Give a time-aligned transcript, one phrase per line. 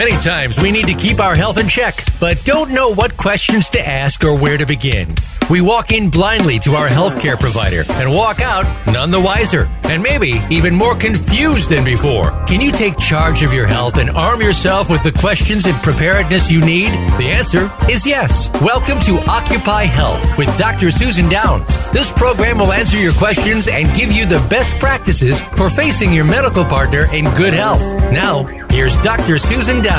[0.00, 3.68] Many times we need to keep our health in check, but don't know what questions
[3.68, 5.14] to ask or where to begin.
[5.50, 10.02] We walk in blindly to our healthcare provider and walk out none the wiser, and
[10.02, 12.30] maybe even more confused than before.
[12.46, 16.50] Can you take charge of your health and arm yourself with the questions and preparedness
[16.50, 16.92] you need?
[17.18, 18.48] The answer is yes.
[18.62, 20.90] Welcome to Occupy Health with Dr.
[20.90, 21.66] Susan Downs.
[21.90, 26.24] This program will answer your questions and give you the best practices for facing your
[26.24, 27.82] medical partner in good health.
[28.12, 29.36] Now, here's Dr.
[29.36, 29.89] Susan Downs.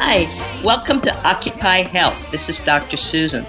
[0.00, 0.26] Hi,
[0.64, 2.16] welcome to Occupy Health.
[2.30, 2.96] This is Dr.
[2.96, 3.44] Susan.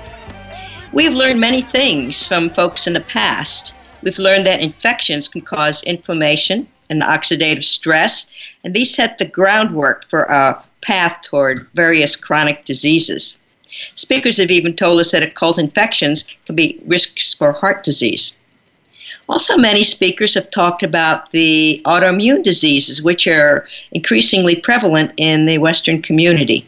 [0.91, 3.73] We've learned many things from folks in the past.
[4.02, 8.27] We've learned that infections can cause inflammation and oxidative stress,
[8.66, 13.39] and these set the groundwork for a path toward various chronic diseases.
[13.95, 18.36] Speakers have even told us that occult infections can be risks for heart disease.
[19.30, 25.59] Also, many speakers have talked about the autoimmune diseases, which are increasingly prevalent in the
[25.59, 26.67] Western community.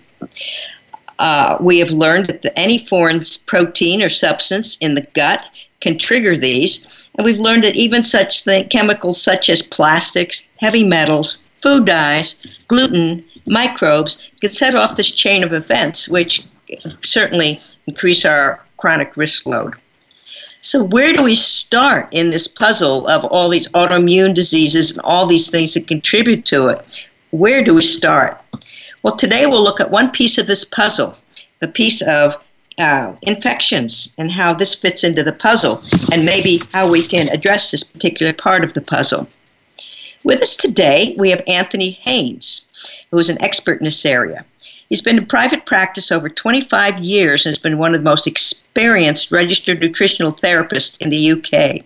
[1.17, 5.43] Uh, we have learned that any foreign protein or substance in the gut
[5.79, 11.41] can trigger these, and we've learned that even such chemicals such as plastics, heavy metals,
[11.63, 12.35] food dyes,
[12.67, 16.45] gluten, microbes can set off this chain of events, which
[17.01, 19.73] certainly increase our chronic risk load.
[20.63, 25.25] So, where do we start in this puzzle of all these autoimmune diseases and all
[25.25, 27.07] these things that contribute to it?
[27.31, 28.39] Where do we start?
[29.01, 31.17] Well, today we'll look at one piece of this puzzle
[31.61, 32.35] the piece of
[32.79, 35.81] uh, infections and how this fits into the puzzle,
[36.11, 39.27] and maybe how we can address this particular part of the puzzle.
[40.23, 42.67] With us today, we have Anthony Haynes,
[43.11, 44.45] who is an expert in this area.
[44.91, 48.27] He's been in private practice over 25 years and has been one of the most
[48.27, 51.85] experienced registered nutritional therapists in the UK.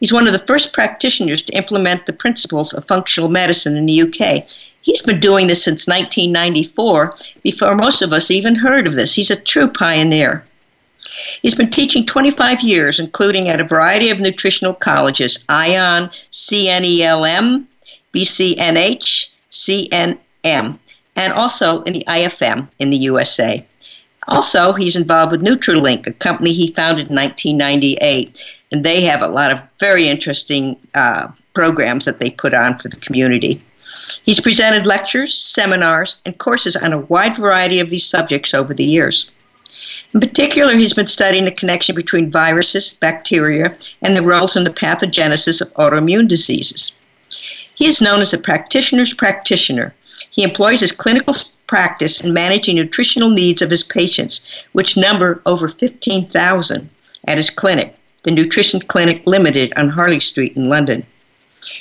[0.00, 4.00] He's one of the first practitioners to implement the principles of functional medicine in the
[4.00, 4.48] UK.
[4.80, 9.12] He's been doing this since 1994, before most of us even heard of this.
[9.12, 10.46] He's a true pioneer.
[11.42, 17.66] He's been teaching 25 years, including at a variety of nutritional colleges ION, CNELM,
[18.14, 20.78] BCNH, CNM
[21.16, 23.64] and also in the IFM in the USA.
[24.28, 28.40] Also, he's involved with Nutrilink, a company he founded in 1998,
[28.72, 32.88] and they have a lot of very interesting uh, programs that they put on for
[32.88, 33.62] the community.
[34.24, 38.84] He's presented lectures, seminars, and courses on a wide variety of these subjects over the
[38.84, 39.30] years.
[40.14, 44.70] In particular, he's been studying the connection between viruses, bacteria, and the roles in the
[44.70, 46.94] pathogenesis of autoimmune diseases.
[47.74, 49.94] He is known as a practitioner's practitioner
[50.30, 51.34] he employs his clinical
[51.66, 56.90] practice in managing nutritional needs of his patients, which number over 15,000
[57.26, 61.04] at his clinic, the Nutrition Clinic Limited on Harley Street in London.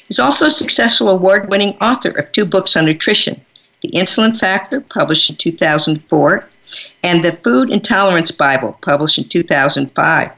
[0.08, 3.40] He's also a successful award winning author of two books on nutrition
[3.81, 6.48] The Insulin Factor, published in 2004,
[7.04, 10.31] and The Food Intolerance Bible, published in 2005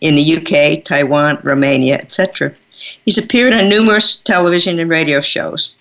[0.00, 2.54] in the UK, Taiwan, Romania, etc.
[3.04, 5.74] He's appeared on numerous television and radio shows.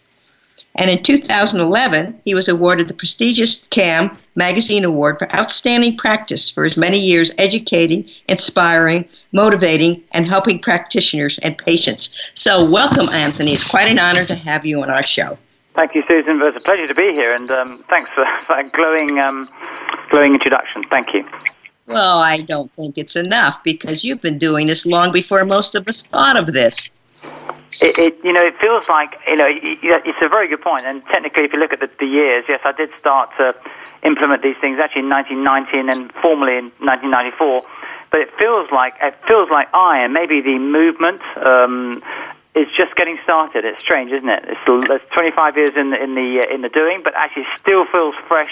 [0.75, 6.63] And in 2011, he was awarded the prestigious CAM Magazine Award for Outstanding Practice for
[6.63, 12.15] his many years educating, inspiring, motivating, and helping practitioners and patients.
[12.35, 13.51] So, welcome, Anthony.
[13.51, 15.37] It's quite an honor to have you on our show.
[15.73, 16.41] Thank you, Susan.
[16.43, 19.43] It's a pleasure to be here, and um, thanks for, that glowing, um,
[20.09, 20.83] glowing introduction.
[20.83, 21.25] Thank you.
[21.91, 25.87] Well, I don't think it's enough because you've been doing this long before most of
[25.87, 26.89] us thought of this.
[27.81, 30.83] It, it, you know, it feels like you know, it's a very good point.
[30.85, 33.53] And technically, if you look at the, the, years, yes, I did start to
[34.03, 37.61] implement these things actually in 1990 and then formally in 1994.
[38.11, 42.01] But it feels like it feels like I and maybe the movement um,
[42.53, 43.63] it's just getting started.
[43.63, 44.43] It's strange, isn't it?
[44.43, 47.85] It's, it's 25 years in the in the uh, in the doing, but actually still
[47.85, 48.51] feels fresh,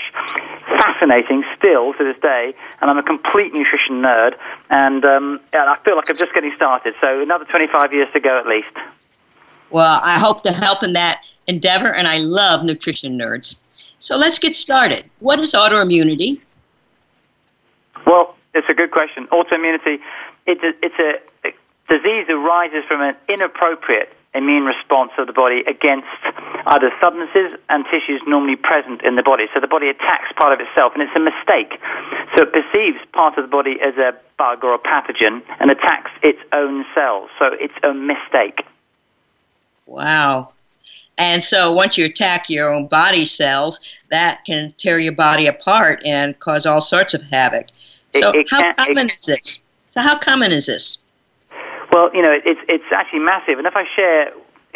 [0.67, 2.53] fascinating still to this day.
[2.81, 4.37] And I'm a complete nutrition nerd,
[4.69, 6.95] and, um, and I feel like I'm just getting started.
[7.01, 9.11] So another 25 years to go at least.
[9.69, 13.55] Well, I hope to help in that endeavor, and I love nutrition nerds.
[13.99, 15.03] So let's get started.
[15.19, 16.39] What is autoimmunity?
[18.07, 19.25] Well, it's a good question.
[19.25, 20.01] Autoimmunity,
[20.47, 21.51] it's a, it's a
[21.89, 26.09] disease arises from an inappropriate immune response of the body against
[26.65, 29.45] other substances and tissues normally present in the body.
[29.53, 31.81] So the body attacks part of itself, and it's a mistake.
[32.35, 36.15] So it perceives part of the body as a bug or a pathogen and attacks
[36.21, 37.29] its own cells.
[37.39, 38.63] So it's a mistake.
[39.87, 40.51] Wow.
[41.17, 46.01] And so once you attack your own body cells, that can tear your body apart
[46.05, 47.67] and cause all sorts of havoc.
[48.15, 49.63] So it, it how common it, is this?
[49.89, 51.03] So how common is this?
[51.91, 54.25] Well, you know, it's it's actually massive, and if I share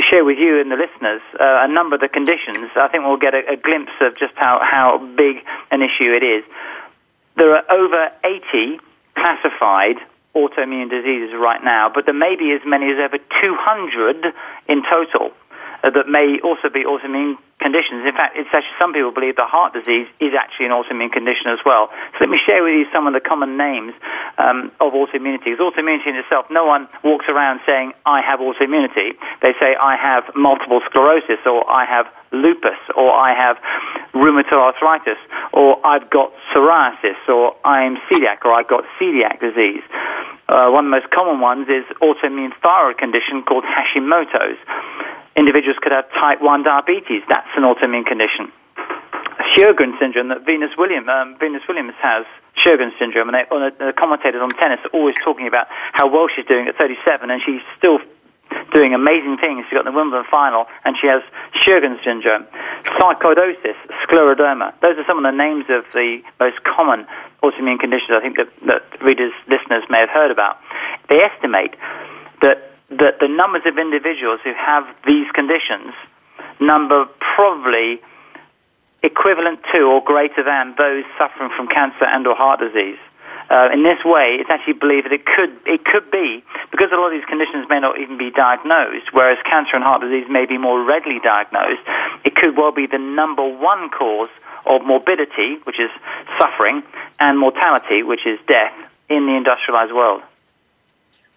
[0.09, 3.21] share with you and the listeners uh, a number of the conditions, I think we'll
[3.21, 6.57] get a, a glimpse of just how how big an issue it is.
[7.35, 8.79] There are over 80
[9.13, 9.97] classified
[10.35, 14.33] autoimmune diseases right now, but there may be as many as over 200
[14.67, 15.31] in total
[15.83, 18.03] uh, that may also be autoimmune conditions.
[18.03, 21.47] In fact, it's actually some people believe that heart disease is actually an autoimmune condition
[21.47, 21.87] as well.
[21.87, 23.95] So let me share with you some of the common names
[24.37, 25.55] um, of autoimmunity.
[25.55, 29.15] Because autoimmunity in itself, no one walks around saying, I have autoimmunity.
[29.39, 33.55] They say, I have multiple sclerosis, or I have lupus, or I have
[34.11, 35.19] rheumatoid arthritis,
[35.53, 39.83] or I've got psoriasis, or I'm celiac, or I've got celiac disease.
[40.49, 44.59] Uh, one of the most common ones is autoimmune thyroid condition called Hashimoto's.
[45.35, 47.23] Individuals could have type 1 diabetes.
[47.27, 48.51] That's an autoimmune condition.
[49.55, 52.25] Sjogren's syndrome that Venus Williams, um, Venus Williams has
[52.57, 53.45] Sjogren's syndrome, and they,
[53.85, 57.41] the commentators on tennis are always talking about how well she's doing at 37, and
[57.45, 57.99] she's still
[58.73, 59.67] doing amazing things.
[59.67, 61.21] She got the Wimbledon final, and she has
[61.53, 62.45] Sjogren's syndrome,
[62.77, 64.73] sarcoidosis, scleroderma.
[64.81, 67.05] Those are some of the names of the most common
[67.41, 70.59] autoimmune conditions I think that, that readers, listeners may have heard about.
[71.09, 71.75] They estimate
[72.41, 75.93] that that the numbers of individuals who have these conditions
[76.59, 78.01] number probably
[79.03, 82.99] equivalent to or greater than those suffering from cancer and or heart disease.
[83.49, 86.39] Uh, in this way, it's actually believed that it could it could be
[86.71, 90.01] because a lot of these conditions may not even be diagnosed, whereas cancer and heart
[90.01, 91.83] disease may be more readily diagnosed.
[92.25, 94.31] It could well be the number one cause
[94.65, 95.91] of morbidity, which is
[96.37, 96.83] suffering,
[97.19, 98.75] and mortality, which is death,
[99.09, 100.23] in the industrialized world.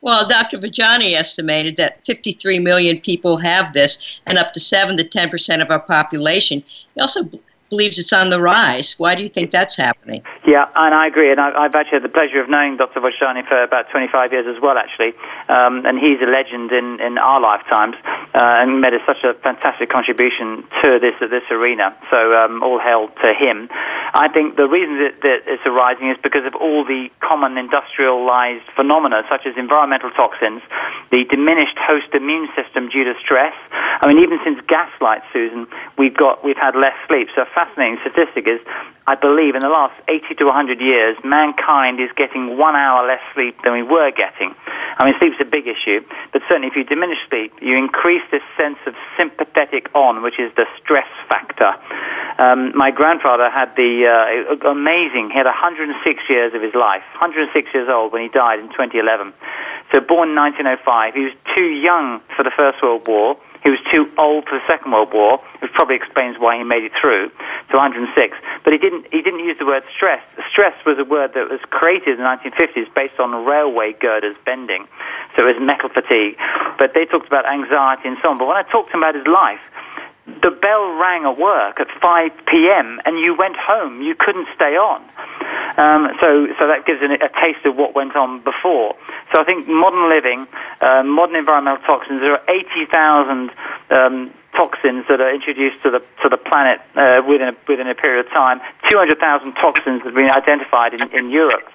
[0.07, 0.59] Well, Dr.
[0.59, 5.63] Vojdani estimated that 53 million people have this, and up to 7 to 10 percent
[5.63, 6.63] of our population.
[6.95, 7.25] He also
[7.71, 8.95] believes it's on the rise.
[8.99, 10.23] Why do you think that's happening?
[10.47, 11.31] Yeah, and I agree.
[11.31, 13.01] And I've actually had the pleasure of knowing Dr.
[13.01, 15.13] Vojdani for about 25 years as well, actually.
[15.49, 17.97] Um, and he's a legend in, in our lifetimes
[18.35, 21.97] uh, and made such a fantastic contribution to this this arena.
[22.11, 23.69] So um, all hail to him.
[23.73, 28.65] I think the reason that, that it's arising is because of all the common industrialized
[28.77, 30.63] phenomena, such as environmental toxins,
[31.11, 33.59] the diminished host immune system due to stress.
[33.73, 35.67] I mean, even since gaslight, Susan,
[35.99, 37.29] we've got we've had less sleep.
[37.35, 38.61] So fascinating statistic is
[39.09, 43.25] I believe in the last 80 to 100 years, mankind is getting one hour less
[43.33, 44.53] sleep than we were getting.
[44.99, 48.45] I mean, sleep's a big issue, but certainly if you diminish sleep, you increase this
[48.61, 51.73] sense of sympathetic on, which is the stress factor.
[52.37, 55.97] Um, my grandfather had the uh, amazing, he had 106
[56.29, 59.33] years of his life, 106 years old when he died in 2011.
[59.95, 63.83] So born in 1905, he was too young for the First World War he was
[63.91, 67.35] too old for the Second World War, which probably explains why he made it through
[67.35, 68.15] to 106.
[68.63, 70.23] But he didn't, he didn't use the word stress.
[70.47, 74.87] Stress was a word that was created in the 1950s based on railway girders bending.
[75.35, 76.39] So it was metal fatigue.
[76.79, 78.39] But they talked about anxiety and so on.
[78.39, 79.59] But when I talked to him about his life,
[80.27, 83.01] the bell rang at work at 5 p.m.
[83.05, 84.03] and you went home.
[84.03, 85.03] You couldn't stay on.
[85.79, 88.97] Um, so, so that gives a, a, taste of what went on before.
[89.33, 90.49] So I think modern living,
[90.81, 93.51] uh, modern environmental toxins, there are 80,000
[93.91, 97.95] um, toxins that are introduced to the to the planet uh, within a, within a
[97.95, 98.61] period of time.
[98.91, 101.69] 200,000 toxins have been identified in, in Europe.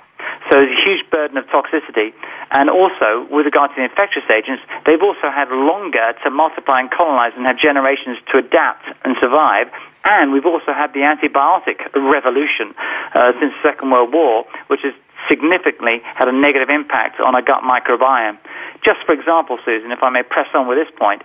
[0.50, 2.14] So there's a huge burden of toxicity.
[2.52, 6.92] And also, with regard to the infectious agents, they've also had longer to multiply and
[6.92, 9.68] colonize and have generations to adapt and survive.
[10.04, 12.74] And we've also had the antibiotic revolution
[13.14, 14.94] uh, since the Second World War, which has
[15.30, 18.38] significantly had a negative impact on our gut microbiome.
[18.84, 21.22] Just for example, Susan, if I may press on with this point,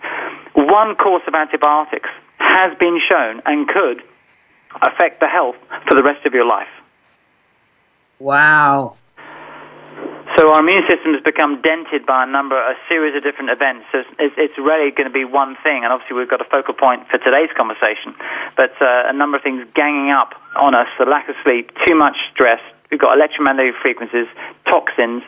[0.55, 4.03] one course of antibiotics has been shown and could
[4.83, 5.57] affect the health
[5.89, 6.69] for the rest of your life.
[8.19, 8.97] Wow.
[10.37, 13.89] So our immune system has become dented by a number, a series of different events.
[13.91, 16.75] So it's, it's really going to be one thing, and obviously we've got a focal
[16.75, 18.13] point for today's conversation.
[18.53, 21.97] But uh, a number of things ganging up on us: the lack of sleep, too
[21.97, 24.29] much stress, We've got electromagnetic frequencies,
[24.71, 25.23] toxins,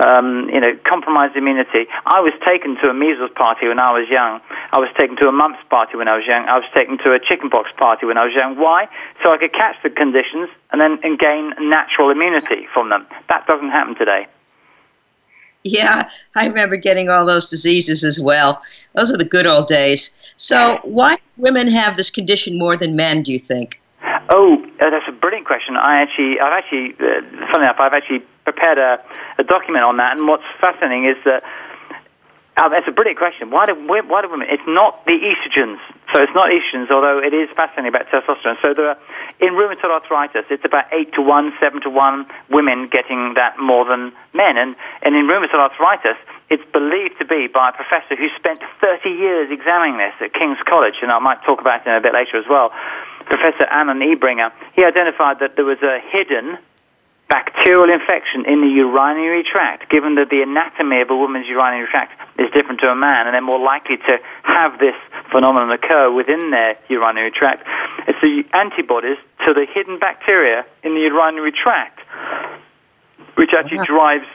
[0.00, 1.86] um, you know, compromised immunity.
[2.06, 4.40] I was taken to a measles party when I was young.
[4.72, 6.46] I was taken to a mumps party when I was young.
[6.48, 8.56] I was taken to a chickenpox party when I was young.
[8.56, 8.88] Why?
[9.22, 13.06] So I could catch the conditions and then and gain natural immunity from them.
[13.28, 14.26] That doesn't happen today.
[15.64, 18.62] Yeah, I remember getting all those diseases as well.
[18.94, 20.14] Those are the good old days.
[20.36, 23.22] So, why women have this condition more than men?
[23.22, 23.80] Do you think?
[24.28, 25.76] Oh, uh, that's a brilliant question.
[25.76, 27.20] I actually, I've actually, uh,
[27.52, 29.02] funny enough, I've actually prepared a,
[29.38, 30.16] a document on that.
[30.16, 31.42] And what's fascinating is that
[32.56, 33.50] uh, that's a brilliant question.
[33.50, 34.46] Why do why do women?
[34.50, 35.80] It's not the estrogens.
[36.14, 38.54] So it's not estrogens, although it is fascinating about testosterone.
[38.62, 38.98] So there are,
[39.42, 43.84] in rheumatoid arthritis, it's about eight to one, seven to one women getting that more
[43.84, 44.56] than men.
[44.56, 46.14] And and in rheumatoid arthritis,
[46.50, 50.62] it's believed to be by a professor who spent 30 years examining this at King's
[50.62, 52.70] College, and I might talk about it a bit later as well.
[53.26, 56.58] Professor Alan Ebringer, he identified that there was a hidden
[57.28, 62.12] bacterial infection in the urinary tract, given that the anatomy of a woman's urinary tract
[62.38, 64.94] is different to a man, and they're more likely to have this
[65.32, 67.66] phenomenon occur within their urinary tract.
[68.06, 72.00] It's the antibodies to the hidden bacteria in the urinary tract,
[73.36, 73.84] which actually ah.
[73.84, 74.28] drives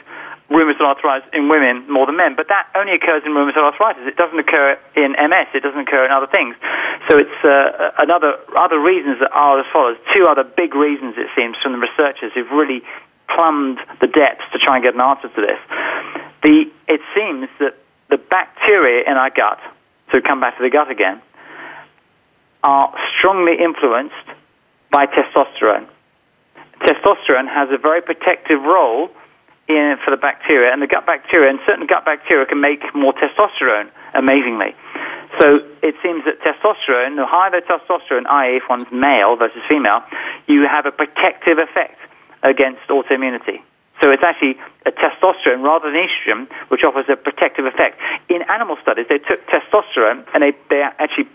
[0.50, 4.10] rheumatoid arthritis in women more than men, but that only occurs in rheumatoid arthritis.
[4.10, 5.54] It doesn't occur in MS.
[5.54, 6.58] It doesn't occur in other things.
[7.08, 9.98] So it's uh, another other reasons that are as follows.
[10.14, 12.82] Two other big reasons it seems from the researchers who've really
[13.30, 15.62] plumbed the depths to try and get an answer to this.
[16.42, 17.78] The it seems that
[18.10, 19.60] the bacteria in our gut,
[20.12, 21.22] to come back to the gut again,
[22.64, 24.28] are strongly influenced
[24.92, 25.88] by testosterone.
[26.82, 29.12] Testosterone has a very protective role
[29.70, 33.14] in, for the bacteria, and the gut bacteria, and certain gut bacteria can make more
[33.14, 34.76] testosterone, amazingly.
[35.40, 40.02] So it seems that testosterone, the higher the testosterone, i.e., if one's male versus female,
[40.48, 42.02] you have a protective effect
[42.42, 43.62] against autoimmunity.
[44.02, 48.00] So it's actually a testosterone rather than estrogen, which offers a protective effect.
[48.30, 51.28] In animal studies, they took testosterone and they, they actually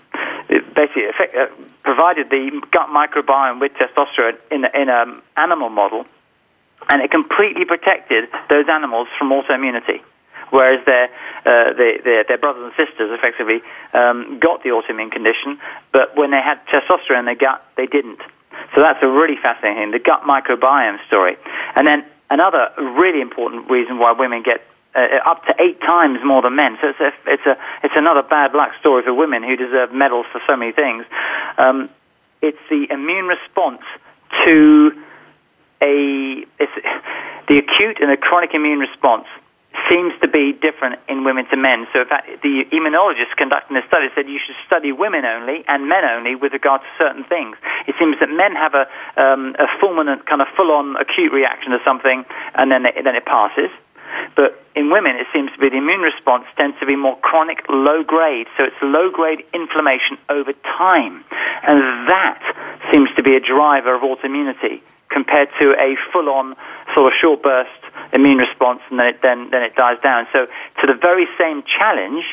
[0.75, 1.47] basically effect, uh,
[1.83, 6.07] provided the gut microbiome with testosterone in, in an animal model
[6.89, 10.03] and it completely protected those animals from autoimmunity.
[10.51, 11.09] Whereas their,
[11.47, 13.63] uh, their, their, their, brothers and sisters effectively
[13.93, 15.59] um, got the autoimmune condition,
[15.91, 18.21] but when they had testosterone in their gut, they didn't.
[18.75, 21.37] So that's a really fascinating thing, the gut microbiome story.
[21.75, 24.63] And then another really important reason why women get
[24.95, 26.79] uh, up to eight times more than men.
[26.81, 30.27] So it's a, it's a it's another bad luck story for women who deserve medals
[30.31, 31.05] for so many things.
[31.59, 31.91] Um,
[32.43, 33.83] it's the immune response
[34.45, 34.93] to
[35.85, 36.47] a
[37.49, 39.27] the acute and the chronic immune response
[39.89, 41.87] seems to be different in women to men.
[41.93, 45.89] So, in fact, the immunologists conducting the study said you should study women only and
[45.89, 47.57] men only with regard to certain things.
[47.87, 48.87] It seems that men have a,
[49.21, 52.25] um, a fulminant, kind of full-on acute reaction to something,
[52.55, 53.71] and then then it passes.
[54.37, 57.65] But in women, it seems to be the immune response tends to be more chronic,
[57.69, 58.47] low grade.
[58.57, 61.25] So it's low grade inflammation over time.
[61.67, 62.41] And that
[62.93, 64.83] seems to be a driver of autoimmunity
[65.15, 66.57] compared to a full-on
[66.95, 67.71] sort of short burst
[68.13, 70.27] immune response, and then it, then, then it dies down.
[70.33, 70.47] So
[70.81, 72.25] to the very same challenge,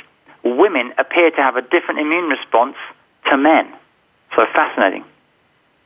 [0.43, 2.75] women appear to have a different immune response
[3.29, 3.65] to men.
[4.35, 5.05] So fascinating.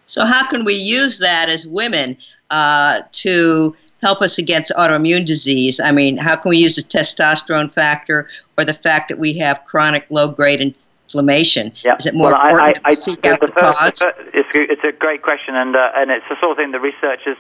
[0.08, 2.18] So how can we use that as women
[2.50, 5.80] uh, to help us against autoimmune disease?
[5.80, 9.66] I mean, how can we use the testosterone factor or the fact that we have
[9.66, 10.76] chronic low-grade
[11.06, 11.72] inflammation?
[11.84, 14.00] Is it more well, important I, I, to seek out the, the first, cause?
[14.00, 16.80] The it's, it's a great question, and uh, and it's the sort of thing the
[16.80, 17.38] researchers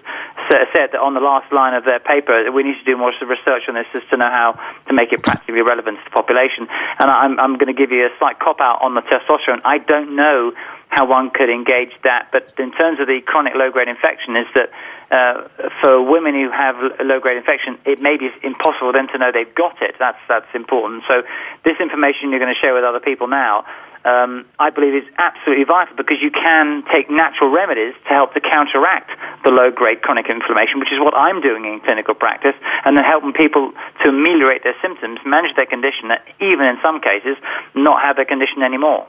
[0.49, 3.63] said that on the last line of their paper, we need to do more research
[3.67, 4.53] on this just to know how
[4.85, 6.67] to make it practically relevant to the population.
[6.99, 9.61] And I'm I'm going to give you a slight cop out on the testosterone.
[9.65, 10.53] I don't know
[10.89, 14.47] how one could engage that, but in terms of the chronic low grade infection, is
[14.55, 14.69] that
[15.11, 19.17] uh, for women who have a low grade infection, it may be impossible then to
[19.17, 19.95] know they've got it.
[19.99, 21.03] That's that's important.
[21.07, 21.23] So
[21.63, 23.65] this information you're going to share with other people now
[24.05, 28.39] um, I believe is absolutely vital because you can take natural remedies to help to
[28.39, 29.09] counteract
[29.43, 32.53] the low grade chronic inflammation, which is what I'm doing in clinical practice,
[32.85, 33.73] and then helping people
[34.03, 37.35] to ameliorate their symptoms, manage their condition, even in some cases,
[37.73, 39.07] not have their condition anymore.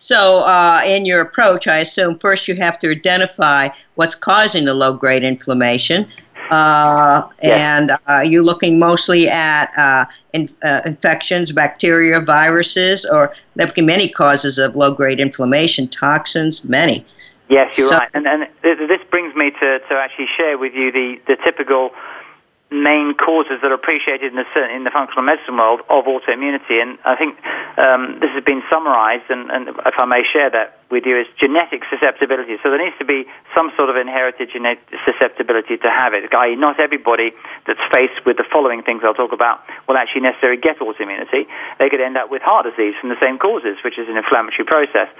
[0.00, 4.72] So, uh, in your approach, I assume first you have to identify what's causing the
[4.72, 6.08] low grade inflammation.
[6.50, 7.28] Uh.
[7.42, 13.74] And uh, you're looking mostly at uh, in, uh, infections, bacteria, viruses, or there can
[13.74, 17.04] be many causes of low grade inflammation, toxins, many.
[17.50, 18.10] Yes, you're so, right.
[18.14, 21.90] And, and this brings me to, to actually share with you the, the typical
[22.70, 26.78] main causes that are appreciated in the, in the functional medicine world of autoimmunity.
[26.78, 27.34] And I think
[27.76, 31.26] um, this has been summarized, and, and if I may share that with you is
[31.38, 32.56] genetic susceptibility.
[32.62, 36.30] So there needs to be some sort of inherited genetic susceptibility to have it.
[36.32, 37.34] I.e., not everybody
[37.66, 41.50] that's faced with the following things I'll talk about will actually necessarily get autoimmunity.
[41.78, 44.64] They could end up with heart disease from the same causes, which is an inflammatory
[44.64, 45.10] process.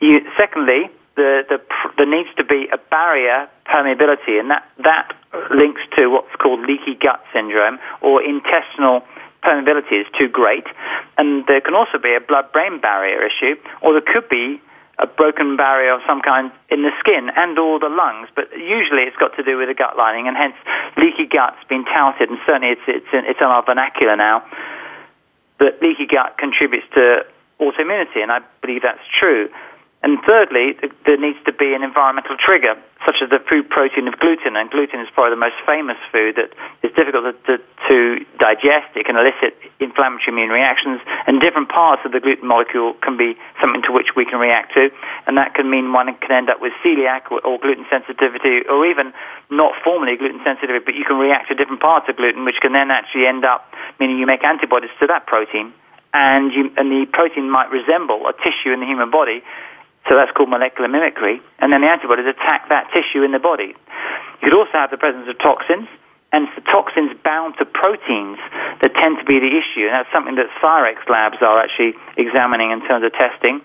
[0.00, 1.60] You, secondly, the, the,
[1.96, 5.12] there needs to be a barrier permeability, and that, that
[5.50, 9.02] links to what's called leaky gut syndrome or intestinal
[9.42, 10.64] permeability is too great.
[11.18, 14.60] And there can also be a blood brain barrier issue, or there could be
[14.98, 19.02] a broken barrier of some kind in the skin and or the lungs, but usually
[19.02, 20.54] it's got to do with the gut lining, and hence
[20.96, 24.44] leaky gut's been touted, and certainly it's, it's, it's on our vernacular now,
[25.58, 27.24] that leaky gut contributes to
[27.58, 29.48] autoimmunity, and I believe that's true.
[30.02, 30.74] And thirdly,
[31.06, 32.74] there needs to be an environmental trigger,
[33.06, 34.58] such as the food protein of gluten.
[34.58, 36.50] And gluten is probably the most famous food that
[36.82, 37.54] is difficult to, to,
[37.86, 38.98] to, digest.
[38.98, 40.98] It can elicit inflammatory immune reactions,
[41.30, 44.74] and different parts of the gluten molecule can be something to which we can react
[44.74, 44.90] to.
[45.30, 48.82] And that can mean one can end up with celiac or, or gluten sensitivity, or
[48.90, 49.14] even
[49.54, 52.72] not formally gluten sensitivity, but you can react to different parts of gluten, which can
[52.72, 55.72] then actually end up meaning you make antibodies to that protein.
[56.12, 59.42] And, you, and the protein might resemble a tissue in the human body,
[60.08, 61.40] so that's called molecular mimicry.
[61.60, 63.74] And then the antibodies attack that tissue in the body.
[64.42, 65.88] You could also have the presence of toxins,
[66.32, 68.38] and it's the toxins bound to proteins
[68.80, 69.86] that tend to be the issue.
[69.86, 73.60] And that's something that Cyrex labs are actually examining in terms of testing.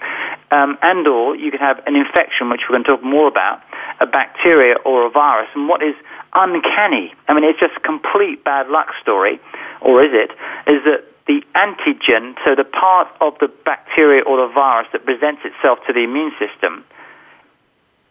[0.51, 3.63] Um, and or you could have an infection, which we're going to talk more about,
[4.00, 5.50] a bacteria or a virus.
[5.56, 5.96] And what is
[6.34, 9.39] uncanny, I mean, it's just a complete bad luck story,
[9.82, 10.32] or is it,
[10.70, 15.42] is that the antigen, so the part of the bacteria or the virus that presents
[15.44, 16.86] itself to the immune system,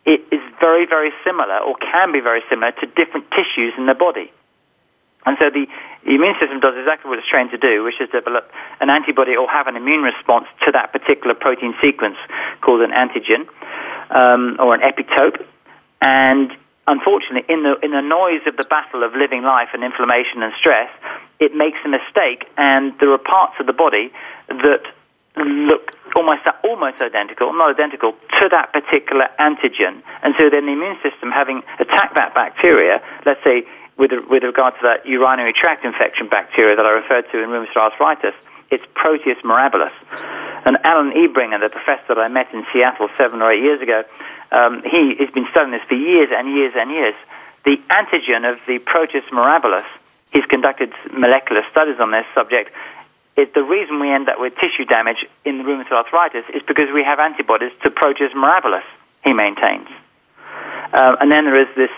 [0.05, 3.95] it is very, very similar or can be very similar to different tissues in the
[3.95, 4.31] body.
[5.25, 5.67] And so the,
[6.07, 9.49] immune system does exactly what it's trained to do, which is develop an antibody or
[9.51, 12.17] have an immune response to that particular protein sequence
[12.61, 13.49] called an antigen
[14.11, 15.45] um, or an epitope.
[16.01, 16.53] And
[16.87, 20.53] unfortunately, in the, in the noise of the battle of living life and inflammation and
[20.59, 20.91] stress,
[21.39, 24.13] it makes a mistake, and there are parts of the body
[24.49, 24.83] that
[25.37, 30.01] look almost almost identical, not identical, to that particular antigen.
[30.23, 34.75] And so then the immune system, having attacked that bacteria, let's say with, with regard
[34.75, 38.35] to that urinary tract infection bacteria that I referred to in rheumatoid arthritis,
[38.71, 39.93] it's Proteus mirabilis.
[40.65, 44.05] And Alan Ebringer, the professor that I met in Seattle seven or eight years ago,
[44.53, 47.15] um, he has been studying this for years and years and years.
[47.65, 49.87] The antigen of the Proteus mirabilis,
[50.31, 52.71] he's conducted molecular studies on this subject,
[53.37, 57.19] the reason we end up with tissue damage in rheumatoid arthritis is because we have
[57.19, 58.85] antibodies to Proteus mirabilis,
[59.25, 59.89] he maintains.
[60.93, 61.91] Uh, and then there is this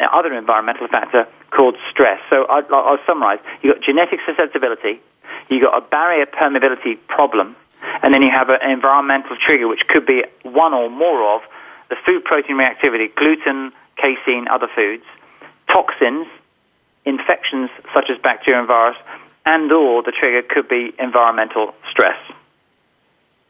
[0.00, 2.20] other environmental factor called stress.
[2.30, 3.38] So I'll, I'll summarize.
[3.62, 5.00] You've got genetic susceptibility,
[5.48, 7.54] you've got a barrier permeability problem,
[8.02, 11.42] and then you have an environmental trigger, which could be one or more of
[11.88, 15.04] the food protein reactivity, gluten, casein, other foods,
[15.68, 16.26] toxins,
[17.04, 18.96] infections such as bacteria and virus,
[19.46, 22.18] and or the trigger could be environmental stress.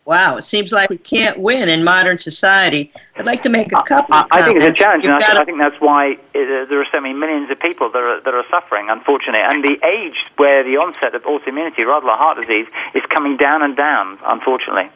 [0.06, 2.90] Wow, it seems like we can't win in modern society.
[3.16, 4.14] I'd like to make a couple.
[4.14, 6.80] I, I think it's a challenge, You've and I, I, think that's why it, there
[6.80, 9.40] are so many millions of people that are, that are suffering, unfortunately.
[9.44, 13.62] And the age where the onset of autoimmunity, rather like heart disease, is coming down
[13.62, 14.90] and down, unfortunately.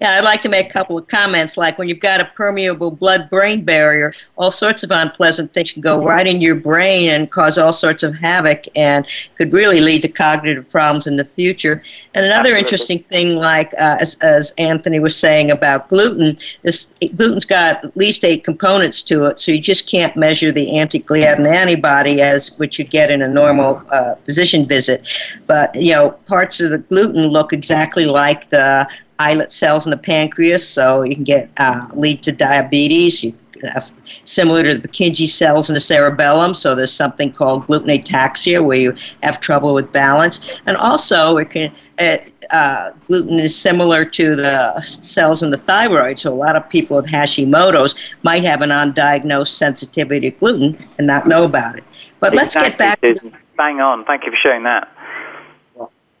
[0.00, 1.56] Yeah, I'd like to make a couple of comments.
[1.56, 5.80] Like when you've got a permeable blood brain barrier, all sorts of unpleasant things can
[5.80, 9.06] go right in your brain and cause all sorts of havoc and
[9.36, 11.82] could really lead to cognitive problems in the future.
[12.12, 12.60] And another Absolutely.
[12.60, 17.96] interesting thing, like uh, as, as Anthony was saying about gluten, is gluten's got at
[17.96, 22.78] least eight components to it, so you just can't measure the anti-gliadin antibody as what
[22.78, 25.08] you'd get in a normal uh, physician visit.
[25.46, 28.86] But you know, parts of the gluten look exactly like the
[29.18, 33.24] islet cells in the pancreas, so you can get uh, lead to diabetes.
[33.24, 33.80] You, uh,
[34.24, 38.76] similar to the Purkinje cells in the cerebellum, so there's something called gluten ataxia where
[38.76, 41.72] you have trouble with balance, and also it can.
[41.98, 46.68] It, uh, gluten is similar to the cells in the thyroid, so a lot of
[46.68, 51.84] people with Hashimoto's might have an undiagnosed sensitivity to gluten and not know about it.
[52.20, 52.62] But exactly.
[52.62, 53.00] let's get back.
[53.00, 54.04] to Bang on.
[54.04, 54.95] Thank you for sharing that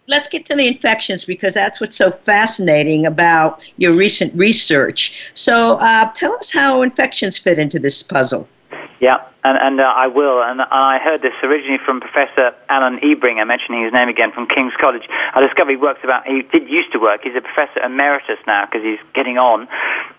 [0.06, 5.30] let's get to the infections because that's what's so fascinating about your recent research.
[5.34, 8.48] So, uh, tell us how infections fit into this puzzle.
[8.98, 10.42] Yeah, and, and uh, I will.
[10.42, 14.46] And, and, I heard this originally from Professor Alan Ebringer, mentioning his name again from
[14.46, 15.02] King's College.
[15.10, 18.64] I discovered he works about, he did used to work, he's a professor emeritus now
[18.64, 19.68] because he's getting on.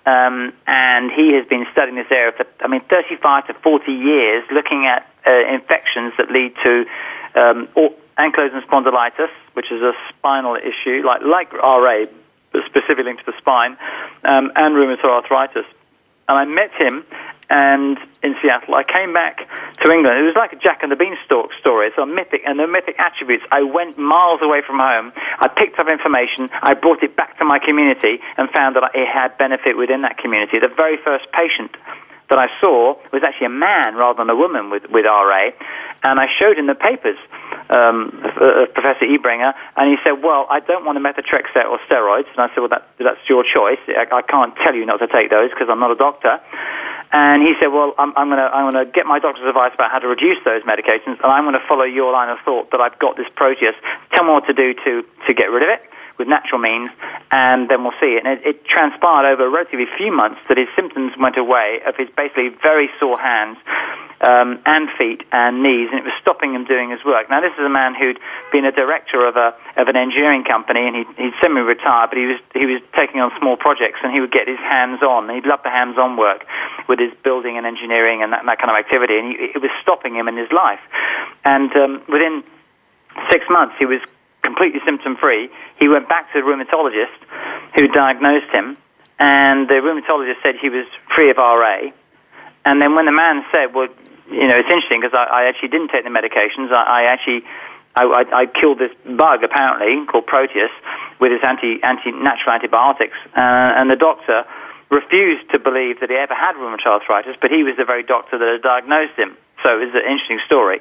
[0.05, 4.43] Um, and he has been studying this area for, I mean, 35 to 40 years,
[4.51, 6.85] looking at uh, infections that lead to
[7.33, 7.67] um,
[8.17, 12.05] ankylosing spondylitis, which is a spinal issue, like, like RA,
[12.65, 13.77] specifically linked to the spine,
[14.25, 15.65] um, and rheumatoid arthritis.
[16.29, 17.05] And I met him
[17.49, 18.75] and in Seattle.
[18.75, 19.47] I came back
[19.79, 20.19] to England.
[20.19, 21.87] It was like a Jack and the Beanstalk story.
[21.87, 23.43] It's a mythic and the mythic attributes.
[23.51, 25.13] I went miles away from home.
[25.39, 26.49] I picked up information.
[26.61, 30.17] I brought it back to my community and found that it had benefit within that
[30.17, 30.59] community.
[30.59, 31.71] The very first patient
[32.29, 35.51] that I saw was actually a man rather than a woman with, with RA.
[36.03, 37.17] And I showed him the papers,
[37.69, 42.29] um, uh, Professor Ebringer, and he said, Well, I don't want a methotrexate or steroids.
[42.31, 43.79] And I said, Well, that, that's your choice.
[43.87, 46.39] I, I can't tell you not to take those because I'm not a doctor.
[47.11, 50.07] And he said, "Well, I'm, I'm going to get my doctor's advice about how to
[50.07, 53.15] reduce those medications, and I'm going to follow your line of thought that I've got
[53.15, 53.75] this Proteus.
[54.11, 56.89] Tell me what to do to to get rid of it." with natural means,
[57.31, 58.17] and then we'll see.
[58.17, 61.95] And it, it transpired over a relatively few months that his symptoms went away of
[61.95, 63.57] his basically very sore hands
[64.21, 67.29] um, and feet and knees, and it was stopping him doing his work.
[67.29, 68.19] Now, this is a man who'd
[68.51, 72.25] been a director of a of an engineering company, and he, he'd semi-retired, but he
[72.25, 75.29] was he was taking on small projects, and he would get his hands on.
[75.29, 76.45] He'd love the hands-on work
[76.89, 79.71] with his building and engineering and that, that kind of activity, and he, it was
[79.81, 80.81] stopping him in his life.
[81.45, 82.43] And um, within
[83.31, 84.01] six months, he was
[84.41, 85.49] completely symptom free.
[85.77, 87.17] He went back to the rheumatologist
[87.75, 88.77] who diagnosed him,
[89.19, 91.91] and the rheumatologist said he was free of RA.
[92.67, 93.87] And then when the man said, "Well,
[94.27, 96.71] you know, it's interesting because I, I actually didn't take the medications.
[96.71, 97.43] I, I actually."
[97.97, 100.69] I, I, I killed this bug apparently called Proteus
[101.19, 104.45] with his anti, anti natural antibiotics, uh, and the doctor
[104.91, 108.37] refused to believe that he ever had rheumatoid arthritis, but he was the very doctor
[108.37, 109.35] that had diagnosed him.
[109.63, 110.79] So it was an interesting story.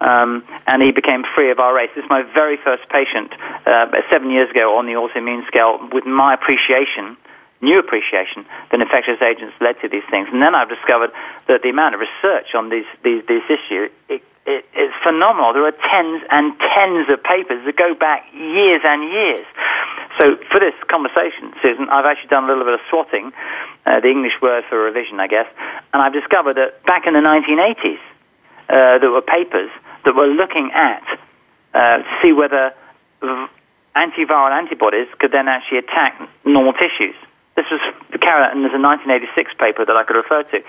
[0.00, 1.86] Um, and he became free of RA.
[1.90, 3.32] This is my very first patient
[3.66, 7.16] uh, seven years ago on the autoimmune scale with my appreciation
[7.60, 10.28] new appreciation that infectious agents led to these things.
[10.32, 11.10] And then I've discovered
[11.46, 15.52] that the amount of research on these, these, this issue, it, it, it's phenomenal.
[15.52, 19.44] There are tens and tens of papers that go back years and years.
[20.18, 23.32] So for this conversation, Susan, I've actually done a little bit of swatting,
[23.86, 25.46] uh, the English word for revision, I guess,
[25.92, 28.00] and I've discovered that back in the 1980s,
[28.68, 29.70] uh, there were papers
[30.04, 31.04] that were looking at
[31.74, 32.74] uh, to see whether
[33.96, 37.14] antiviral antibodies could then actually attack normal tissues.
[37.58, 37.82] This was
[38.22, 40.62] carried out, and there's a 1986 paper that I could refer to.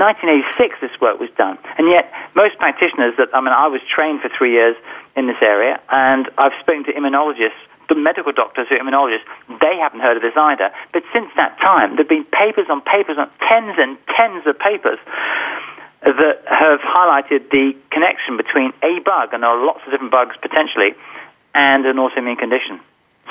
[0.00, 4.24] 1986, this work was done, and yet most practitioners that I mean, I was trained
[4.24, 4.72] for three years
[5.20, 9.26] in this area, and I've spoken to immunologists the medical doctors who are immunologists,
[9.60, 10.70] they haven't heard of this either.
[10.92, 14.56] But since that time, there have been papers on papers on tens and tens of
[14.56, 14.98] papers
[16.00, 20.36] that have highlighted the connection between a bug, and there are lots of different bugs
[20.40, 20.94] potentially,
[21.52, 22.80] and an autoimmune condition.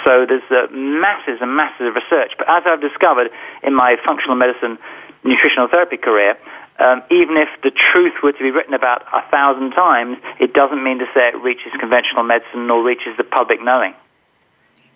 [0.03, 2.33] So there's uh, masses and masses of research.
[2.37, 3.31] But as I've discovered
[3.63, 4.77] in my functional medicine
[5.23, 6.37] nutritional therapy career,
[6.79, 10.83] um, even if the truth were to be written about a thousand times, it doesn't
[10.83, 13.93] mean to say it reaches conventional medicine nor reaches the public knowing.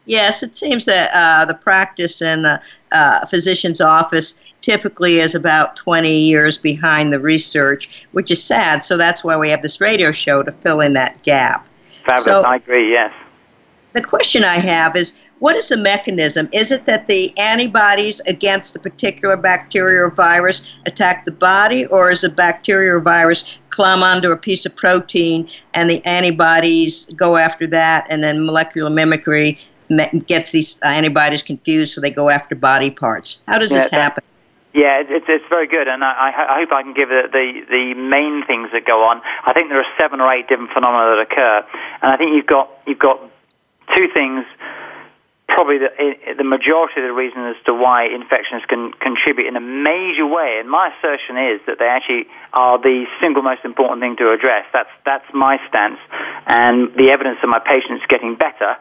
[0.06, 2.62] Yes, it seems that uh, the practice in the
[2.92, 8.84] uh, physician's office typically is about 20 years behind the research, which is sad.
[8.84, 11.68] So that's why we have this radio show to fill in that gap.
[11.84, 12.24] Fabulous.
[12.24, 13.14] So, I agree, yes.
[13.94, 16.48] The question I have is what is the mechanism?
[16.54, 22.10] Is it that the antibodies against the particular bacteria or virus attack the body, or
[22.10, 27.36] is the bacteria or virus climb onto a piece of protein and the antibodies go
[27.38, 29.60] after that, and then molecular mimicry
[30.28, 33.44] gets these antibodies confused, so they go after body parts.
[33.46, 34.24] How does yeah, this happen?
[34.74, 37.94] Yeah, it's, it's very good, and I, I hope I can give the, the, the
[37.94, 39.22] main things that go on.
[39.46, 41.68] I think there are seven or eight different phenomena that occur,
[42.02, 43.22] and I think you've got you've got
[43.96, 44.46] two things.
[45.48, 49.46] Probably the, eh, eh, the majority of the reason as to why infections can contribute
[49.46, 53.62] in a major way, and my assertion is that they actually are the single most
[53.64, 54.66] important thing to address.
[54.74, 56.00] That's that's my stance,
[56.48, 58.78] and the evidence of my patients getting better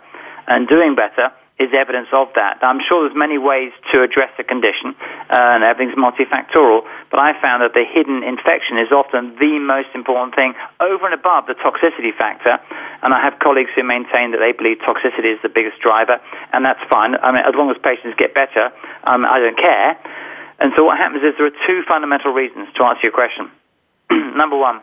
[0.48, 2.58] and doing better is evidence of that.
[2.62, 4.96] I'm sure there's many ways to address the condition,
[5.30, 9.94] uh, and everything's multifactorial, but I found that the hidden infection is often the most
[9.94, 12.58] important thing over and above the toxicity factor.
[13.02, 16.18] And I have colleagues who maintain that they believe toxicity is the biggest driver,
[16.52, 17.14] and that's fine.
[17.16, 18.72] I mean, as long as patients get better,
[19.04, 19.98] um, I don't care.
[20.58, 23.50] And so what happens is there are two fundamental reasons to answer your question.
[24.10, 24.80] Number one,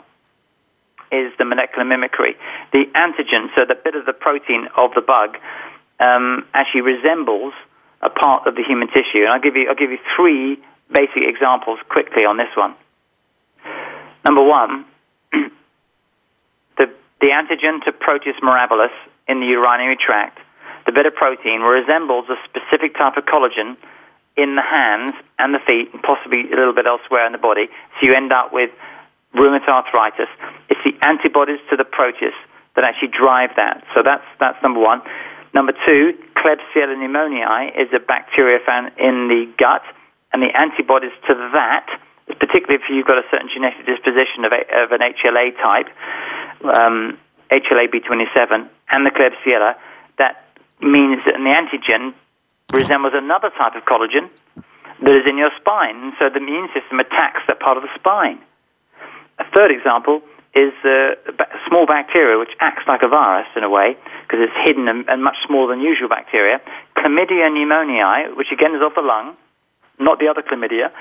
[1.11, 2.37] is the molecular mimicry.
[2.71, 5.37] The antigen, so the bit of the protein of the bug,
[5.99, 7.53] um, actually resembles
[8.01, 9.23] a part of the human tissue.
[9.23, 10.57] And I'll give you, I'll give you three
[10.91, 12.75] basic examples quickly on this one.
[14.25, 14.85] Number one,
[15.31, 16.89] the,
[17.21, 18.93] the antigen to Proteus mirabilis
[19.27, 20.39] in the urinary tract,
[20.85, 23.77] the bit of protein resembles a specific type of collagen
[24.37, 27.67] in the hands and the feet, and possibly a little bit elsewhere in the body.
[27.67, 28.71] So you end up with
[29.35, 30.29] rheumatoid arthritis.
[30.69, 32.33] It's the antibodies to the Proteus
[32.75, 33.83] that actually drive that.
[33.93, 35.01] So that's, that's number one.
[35.53, 39.81] Number two, Klebsiella pneumoniae is a bacteria found in the gut,
[40.31, 41.87] and the antibodies to that,
[42.39, 45.87] particularly if you've got a certain genetic disposition of, a, of an HLA type,
[46.63, 47.17] um,
[47.51, 49.75] HLA-B27, and the Klebsiella,
[50.17, 50.45] that
[50.81, 52.13] means that the antigen
[52.71, 54.29] resembles another type of collagen
[55.01, 56.13] that is in your spine.
[56.19, 58.39] So the immune system attacks that part of the spine.
[59.39, 60.21] A third example
[60.59, 61.15] is a
[61.67, 65.37] small bacteria which acts like a virus in a way because it's hidden and, much
[65.47, 66.59] smaller than usual bacteria.
[66.97, 69.35] Chlamydia pneumoniae, which again is of the lung,
[69.99, 70.91] not the other chlamydia.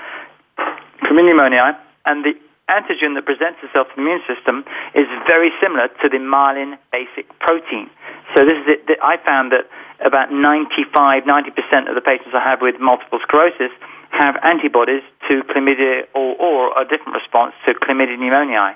[1.03, 2.33] Chlamydia pneumoniae, and the
[2.69, 7.27] antigen that presents itself to the immune system is very similar to the myelin basic
[7.39, 7.89] protein.
[8.35, 8.99] So this is it.
[9.01, 9.65] I found that
[10.05, 13.73] about 95, 90% of the patients I have with multiple sclerosis
[14.11, 18.75] have antibodies to chlamydia or, or a different response to chlamydia pneumoniae.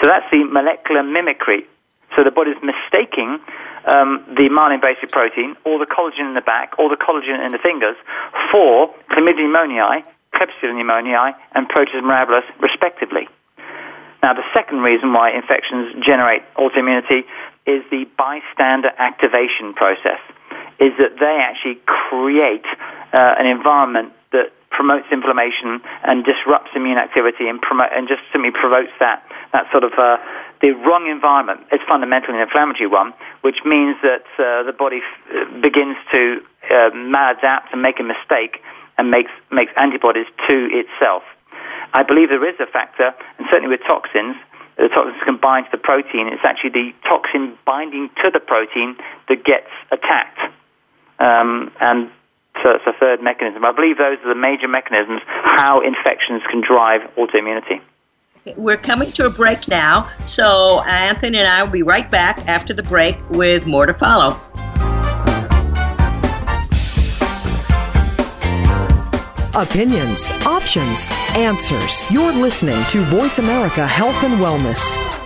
[0.00, 1.66] So that's the molecular mimicry.
[2.14, 3.40] So the body's mistaking
[3.86, 7.52] um, the myelin basic protein, or the collagen in the back, or the collagen in
[7.52, 7.96] the fingers
[8.50, 13.28] for chlamydia pneumoniae, Klebsiella pneumoniae, and Proteus mirabilis, respectively.
[14.22, 17.24] Now, the second reason why infections generate autoimmunity
[17.66, 20.18] is the bystander activation process,
[20.80, 22.66] is that they actually create
[23.12, 28.52] uh, an environment that promotes inflammation and disrupts immune activity and, promote, and just simply
[28.52, 29.24] provokes that,
[29.56, 30.20] that sort of uh,
[30.60, 31.64] the wrong environment.
[31.72, 36.92] It's fundamentally an inflammatory one, which means that uh, the body f- begins to uh,
[36.92, 38.60] maladapt and make a mistake
[38.98, 41.24] and makes, makes antibodies to itself.
[41.92, 44.36] I believe there is a factor, and certainly with toxins,
[44.76, 46.28] the toxins can bind to the protein.
[46.28, 48.96] It's actually the toxin binding to the protein
[49.28, 50.52] that gets attacked.
[51.18, 52.10] Um, and
[52.62, 53.64] so it's a third mechanism.
[53.64, 57.80] I believe those are the major mechanisms how infections can drive autoimmunity.
[58.56, 62.72] We're coming to a break now, so Anthony and I will be right back after
[62.72, 64.40] the break with more to follow.
[69.56, 72.08] Opinions, options, answers.
[72.10, 75.25] You're listening to Voice America Health and Wellness.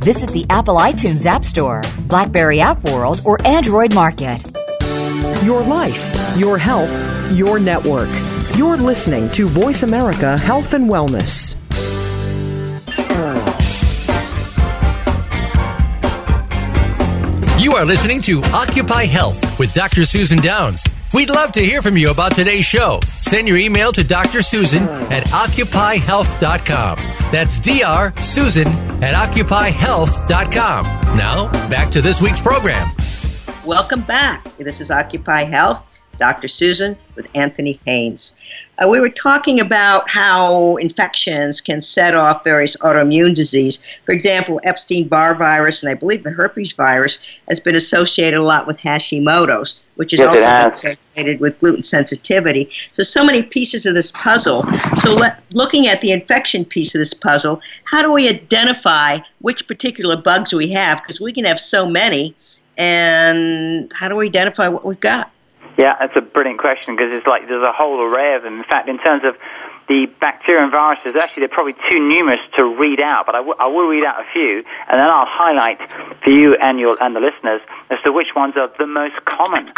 [0.01, 4.41] Visit the Apple iTunes App Store, Blackberry App World, or Android Market.
[5.43, 6.91] Your life, your health,
[7.31, 8.09] your network.
[8.57, 11.55] You're listening to Voice America Health and Wellness.
[17.61, 20.03] You are listening to Occupy Health with Dr.
[20.03, 20.83] Susan Downs.
[21.13, 22.99] We'd love to hear from you about today's show.
[23.21, 24.41] Send your email to Dr.
[24.41, 26.97] Susan at occupyhealth.com.
[27.31, 28.23] That's Dr.
[28.23, 28.67] Susan
[29.03, 30.85] at occupyhealth.com.
[31.15, 32.89] Now, back to this week's program.
[33.63, 34.43] Welcome back.
[34.57, 35.90] This is Occupy Health.
[36.21, 36.47] Dr.
[36.47, 38.35] Susan with Anthony Haynes.
[38.77, 43.83] Uh, we were talking about how infections can set off various autoimmune disease.
[44.05, 48.43] For example, Epstein Barr virus and I believe the herpes virus has been associated a
[48.43, 52.69] lot with Hashimoto's, which is yes, also associated with gluten sensitivity.
[52.91, 54.63] So, so many pieces of this puzzle.
[54.97, 59.67] So, let, looking at the infection piece of this puzzle, how do we identify which
[59.67, 61.01] particular bugs we have?
[61.01, 62.35] Because we can have so many,
[62.77, 65.31] and how do we identify what we've got?
[65.81, 68.61] Yeah, that's a brilliant question because it's like there's a whole array of them.
[68.61, 69.33] In fact, in terms of
[69.89, 73.57] the bacteria and viruses, actually, they're probably too numerous to read out, but I, w-
[73.57, 75.81] I will read out a few, and then I'll highlight
[76.21, 79.73] for you and, your, and the listeners as to which ones are the most common.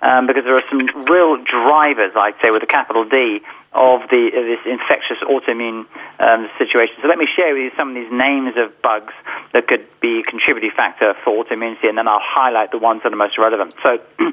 [0.00, 3.38] Um, because there are some real drivers, I'd say, with a capital D,
[3.76, 5.86] of the of this infectious autoimmune
[6.18, 6.96] um, situation.
[7.02, 9.14] So let me share with you some of these names of bugs
[9.52, 13.12] that could be a contributing factor for autoimmunity, and then I'll highlight the ones that
[13.12, 13.76] are most relevant.
[13.80, 14.02] So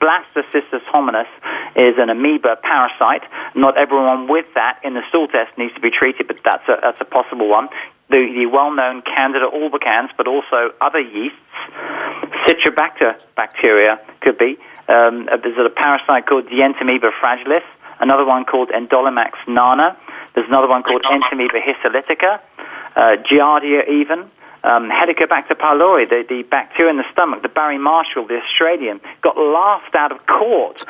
[0.00, 1.28] Blastocystis hominis
[1.74, 3.24] is an amoeba parasite.
[3.54, 6.76] Not everyone with that in the stool test needs to be treated, but that's a,
[6.82, 7.68] that's a possible one.
[8.08, 11.38] The, the well-known Candida albicans, but also other yeasts.
[12.46, 14.58] Citrobacter bacteria could be.
[14.88, 17.64] Um, there's a parasite called Dientamoeba fragilis,
[17.98, 19.96] another one called Endolimax nana.
[20.34, 22.38] There's another one called Entamoeba histolytica,
[22.94, 24.28] uh, Giardia even
[24.66, 29.38] um, Helicobacter pylori, the, the bacteria in the stomach, the Barry Marshall, the Australian, got
[29.38, 30.82] laughed out of court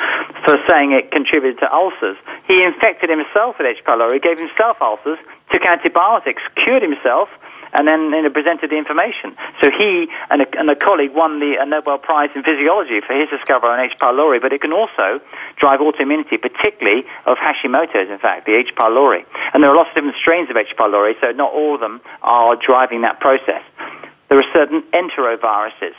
[0.44, 2.16] for saying it contributed to ulcers.
[2.48, 3.84] He infected himself with H.
[3.84, 5.18] pylori, gave himself ulcers,
[5.52, 7.28] took antibiotics, cured himself,
[7.76, 9.36] and then you know, presented the information.
[9.60, 13.28] So he and a, and a colleague won the Nobel Prize in Physiology for his
[13.28, 13.94] discovery on H.
[14.00, 15.20] pylori, but it can also
[15.60, 18.72] drive autoimmunity, particularly of Hashimoto's, in fact, the H.
[18.74, 19.24] pylori.
[19.52, 20.72] And there are lots of different strains of H.
[20.76, 23.60] pylori, so not all of them are driving that process.
[24.28, 25.94] There are certain enteroviruses,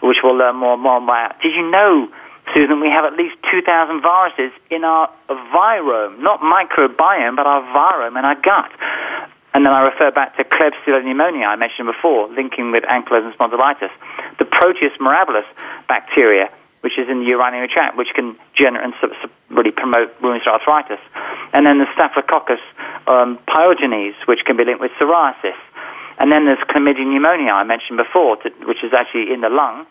[0.00, 1.42] which we'll learn more and more about.
[1.42, 2.08] Did you know
[2.54, 8.18] Susan, we have at least 2,000 viruses in our virome, not microbiome, but our virome
[8.18, 8.70] in our gut.
[9.54, 13.90] And then I refer back to Klebsiella pneumoniae I mentioned before, linking with ankylosing spondylitis.
[14.38, 15.48] The Proteus mirabilis
[15.88, 16.44] bacteria,
[16.82, 18.94] which is in the urinary tract, which can generate and
[19.50, 21.00] really promote rheumatoid arthritis.
[21.52, 22.60] And then the Staphylococcus
[23.06, 25.56] um, pyogenes, which can be linked with psoriasis.
[26.18, 29.86] And then there's chlamydia pneumoniae I mentioned before, to, which is actually in the lung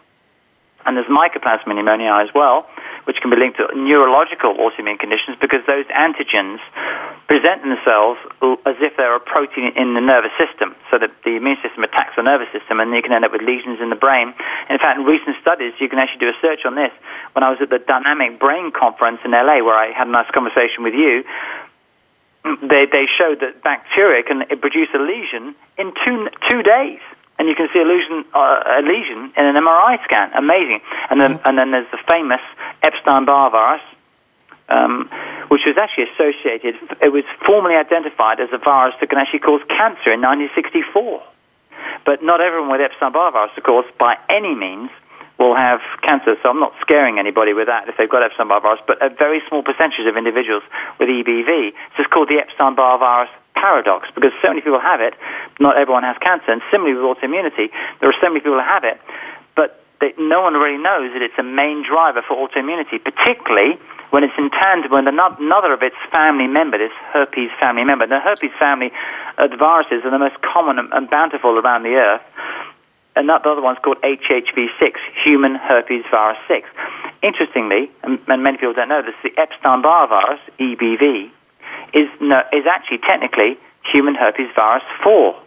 [0.87, 2.65] and there's mycoplasma pneumoniae as well,
[3.03, 6.57] which can be linked to neurological autoimmune conditions because those antigens
[7.27, 8.17] present themselves
[8.63, 12.15] as if they're a protein in the nervous system, so that the immune system attacks
[12.15, 14.31] the nervous system, and you can end up with lesions in the brain.
[14.71, 16.95] In fact, in recent studies, you can actually do a search on this.
[17.35, 20.31] When I was at the Dynamic Brain Conference in LA, where I had a nice
[20.31, 21.27] conversation with you,
[22.63, 27.03] they, they showed that bacteria can produce a lesion in two, two days
[27.37, 30.33] and you can see a lesion, uh, a lesion in an MRI scan.
[30.33, 30.81] Amazing.
[31.09, 32.41] And then, and then there's the famous
[32.81, 33.85] Epstein-Barr virus,
[34.69, 35.09] um,
[35.49, 36.75] which was actually associated.
[37.01, 41.21] It was formally identified as a virus that can actually cause cancer in 1964.
[42.05, 44.89] But not everyone with Epstein-Barr virus, of course, by any means
[45.37, 46.33] will have cancer.
[46.41, 49.41] So I'm not scaring anybody with that if they've got Epstein-Barr virus, but a very
[49.47, 50.63] small percentage of individuals
[50.97, 51.77] with EBV.
[51.93, 55.13] So it's called the Epstein-Barr virus paradox because so many people have it,
[55.59, 56.51] not everyone has cancer.
[56.51, 59.01] And similarly with autoimmunity, there are so many people who have it,
[59.55, 63.79] but they, no one really knows that it's a main driver for autoimmunity, particularly
[64.11, 68.07] when it's in tandem with another of its family member, this herpes family member.
[68.07, 68.91] The herpes family
[69.37, 72.21] uh, viruses are the most common and bountiful around the earth.
[73.15, 74.93] And that, the other one's called HHV6,
[75.25, 76.69] human herpes virus 6.
[77.23, 81.31] Interestingly, and, and many people don't know this, is the Epstein-Barr virus, EBV,
[81.93, 85.41] is, no, is actually technically human herpes virus 4.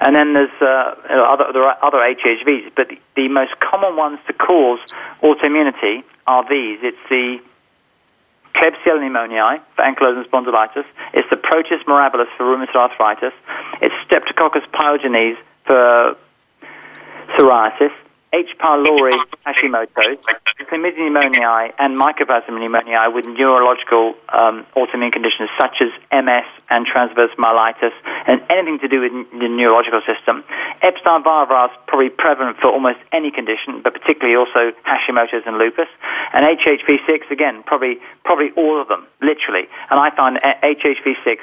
[0.00, 4.18] And then there's uh, other, there are other HHVs, but the, the most common ones
[4.26, 4.80] to cause
[5.22, 6.78] autoimmunity are these.
[6.82, 7.40] It's the
[8.54, 10.84] Klebsiella pneumoniae for ankylosing spondylitis.
[11.12, 13.32] It's the Proteus mirabilis for rheumatoid arthritis.
[13.82, 16.16] It's Streptococcus pyogenes for
[17.36, 17.92] psoriasis.
[18.32, 18.46] H.
[18.60, 20.22] pylori Hashimoto's,
[20.70, 27.34] chlamydia pneumoniae, and mycoplasma pneumoniae with neurological um, autoimmune conditions such as MS and transverse
[27.36, 27.90] myelitis
[28.28, 30.44] and anything to do with the neurological system.
[30.80, 35.88] Epstein-Barr virus probably prevalent for almost any condition, but particularly also Hashimoto's and lupus.
[36.32, 39.66] And HHV6 again, probably probably all of them, literally.
[39.90, 41.38] And I find HHV6,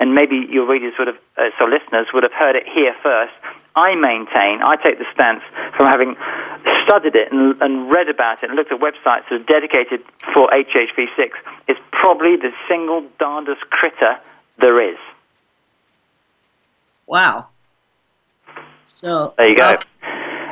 [0.00, 3.34] and maybe your readers would have, uh, so listeners would have heard it here first
[3.76, 5.42] I maintain, I take the stance
[5.76, 6.16] from having
[6.84, 10.02] studied it and, and, read about it and looked at websites that are dedicated
[10.34, 11.30] for HHV6,
[11.68, 14.18] it's probably the single darndest critter
[14.58, 14.98] there is.
[17.06, 17.46] Wow.
[18.84, 19.64] So there you go.
[19.64, 19.82] Uh,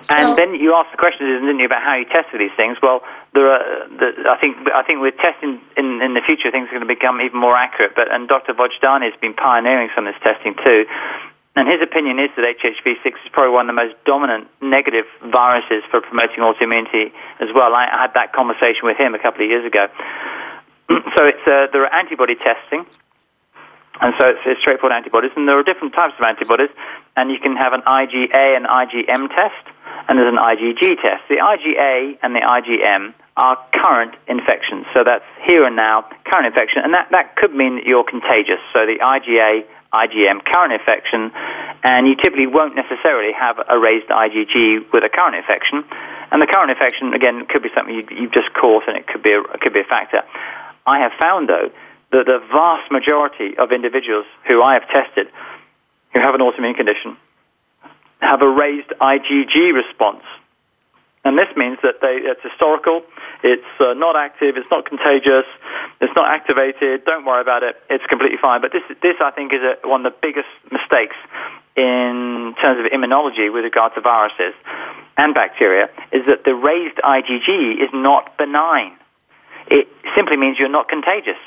[0.01, 2.55] so, and then you asked the question, didn't you, about how you test for these
[2.57, 2.79] things?
[2.83, 3.03] Well,
[3.35, 3.89] there are.
[3.89, 4.57] The, I think.
[4.73, 7.57] I think with testing in, in the future, things are going to become even more
[7.57, 7.93] accurate.
[7.97, 8.55] But and Dr.
[8.55, 10.87] Vojdani has been pioneering some of this testing too.
[11.59, 15.83] And his opinion is that HHV6 is probably one of the most dominant negative viruses
[15.91, 17.11] for promoting autoimmunity
[17.43, 17.75] as well.
[17.75, 19.91] I had that conversation with him a couple of years ago.
[21.19, 22.87] so it's, uh, there are antibody testing,
[23.99, 26.71] and so it's, it's, straightforward antibodies, and there are different types of antibodies,
[27.19, 29.65] and you can have an IgA and IgM test,
[30.07, 31.27] and there's an IgG test.
[31.27, 36.87] The IgA and the IgM are current infections, so that's here and now, current infection,
[36.87, 38.63] and that, that could mean that you're contagious.
[38.71, 41.33] So the IgA IgM current infection,
[41.83, 45.85] and you typically won't necessarily have a raised IgG with a current infection.
[46.31, 49.23] And the current infection, again, could be something you, you've just caught, and it could
[49.23, 50.23] be a, could be a factor.
[50.87, 51.71] I have found, though,
[52.13, 55.29] that the vast majority of individuals who I have tested
[56.13, 57.17] who have an autoimmune condition
[58.21, 60.25] have a raised IgG response.
[61.29, 63.05] And this means that they, it's historical,
[63.45, 65.45] it's uh, not active, it's not contagious,
[66.01, 67.05] it's not activated.
[67.05, 67.77] Don't worry about it.
[67.91, 68.63] It's completely fine.
[68.65, 71.21] But this, this I think, is a, one of the biggest mistakes
[71.77, 74.57] in terms of immunology with regard to viruses
[75.19, 78.97] and bacteria is that the raised IgG is not benign.
[79.69, 79.87] It
[80.17, 81.45] simply means you're not contagious.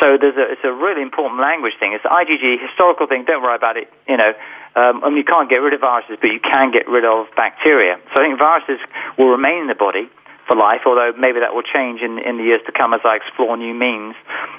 [0.00, 1.92] So there's a, it's a really important language thing.
[1.92, 3.24] It's IgG, historical thing.
[3.24, 3.92] Don't worry about it.
[4.08, 4.32] You know,
[4.76, 7.98] um, mean, you can't get rid of viruses, but you can get rid of bacteria.
[8.14, 8.78] So I think viruses
[9.18, 10.08] will remain in the body,
[10.48, 13.16] for life, although maybe that will change in, in the years to come as I
[13.16, 14.16] explore new means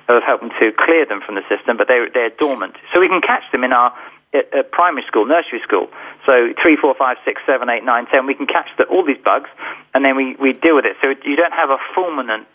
[0.07, 2.77] of helping to clear them from the system, but they, they're dormant.
[2.93, 3.91] So we can catch them in our
[4.31, 5.89] at, at primary school, nursery school.
[6.25, 8.27] So three, four, five, six, seven, eight, nine, ten.
[8.27, 9.49] We can catch the, all these bugs,
[9.93, 10.95] and then we, we deal with it.
[11.01, 12.45] So you don't have a fulminant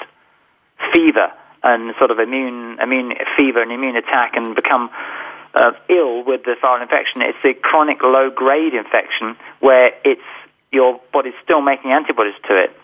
[0.94, 1.32] fever
[1.64, 4.90] and sort of immune immune fever and immune attack and become
[5.54, 7.22] uh, ill with the viral infection.
[7.22, 10.22] It's the chronic low grade infection where it's
[10.72, 12.76] your body's still making antibodies to it.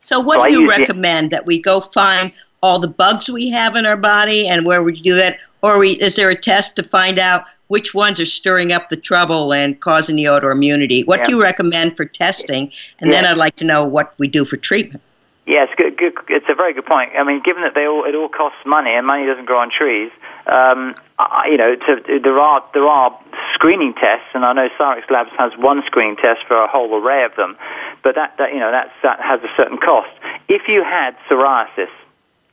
[0.00, 3.76] So, what so do you recommend that we go find all the bugs we have
[3.76, 5.38] in our body, and where would you do that?
[5.62, 8.96] Or we, is there a test to find out which ones are stirring up the
[8.96, 11.04] trouble and causing the autoimmunity?
[11.06, 11.24] What yeah.
[11.26, 12.70] do you recommend for testing?
[13.00, 13.22] And yeah.
[13.22, 15.02] then I'd like to know what we do for treatment.
[15.46, 17.12] Yes, good, good, it's a very good point.
[17.16, 19.70] I mean, given that they all, it all costs money and money doesn't grow on
[19.70, 20.10] trees,
[20.44, 23.16] um, I, you know, to, there are there are
[23.54, 27.24] screening tests, and I know Cyrex Labs has one screening test for a whole array
[27.24, 27.56] of them,
[28.02, 30.10] but that, that you know that's, that has a certain cost.
[30.48, 31.94] If you had psoriasis,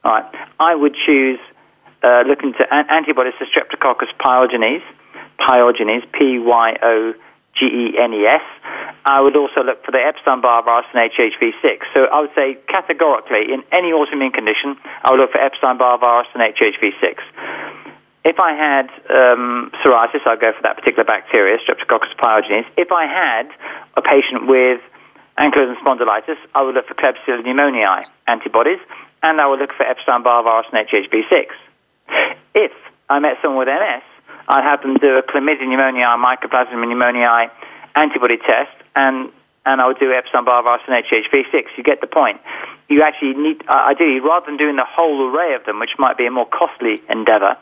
[0.04, 1.40] all right, I would choose
[2.04, 4.84] uh, looking to antibodies to Streptococcus pyogenes,
[5.40, 7.14] pyogenes, P Y O
[7.58, 8.42] G E N E S.
[9.06, 11.86] I would also look for the Epstein Barr virus and HHV6.
[11.94, 16.00] So I would say categorically, in any autoimmune condition, I would look for Epstein Barr
[16.00, 17.20] virus and HHV6.
[18.26, 22.66] If I had um, psoriasis, I'd go for that particular bacteria, Streptococcus pyogenes.
[22.78, 23.52] If I had
[23.98, 24.80] a patient with
[25.38, 28.80] ankylosing spondylitis, I would look for Klebsiella pneumoniae antibodies,
[29.22, 31.52] and I would look for Epstein Barr virus and HHV6.
[32.56, 32.72] If
[33.10, 34.04] I met someone with MS,
[34.48, 37.52] I'd have them do a chlamydia pneumoniae, mycoplasma pneumoniae
[37.96, 39.32] antibody test, and
[39.66, 41.78] and I would do Epstein-Barr virus and HHV6.
[41.78, 42.42] You get the point.
[42.90, 46.18] You actually need, uh, ideally, rather than doing the whole array of them, which might
[46.18, 47.56] be a more costly endeavor,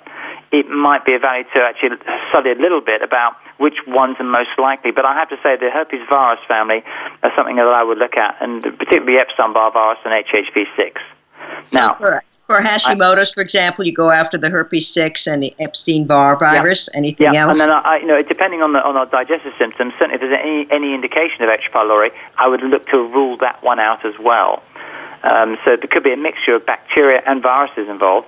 [0.51, 4.25] it might be a value to actually study a little bit about which ones are
[4.25, 4.89] most likely.
[4.89, 6.81] But I have to say the herpes virus family
[7.21, 10.97] are something that I would look at, and particularly Epstein-Barr virus and HHV6.
[11.73, 11.93] Now,
[12.51, 16.89] for Hashimoto's, for example, you go after the herpes six and the Epstein Barr virus.
[16.91, 16.97] Yeah.
[16.97, 17.47] Anything yeah.
[17.47, 17.59] else?
[17.59, 20.39] And then, I, you know, depending on the on our digestive symptoms, certainly if there's
[20.43, 21.71] any any indication of H.
[21.73, 24.63] pylori, I would look to rule that one out as well.
[25.23, 28.27] Um, so there could be a mixture of bacteria and viruses involved.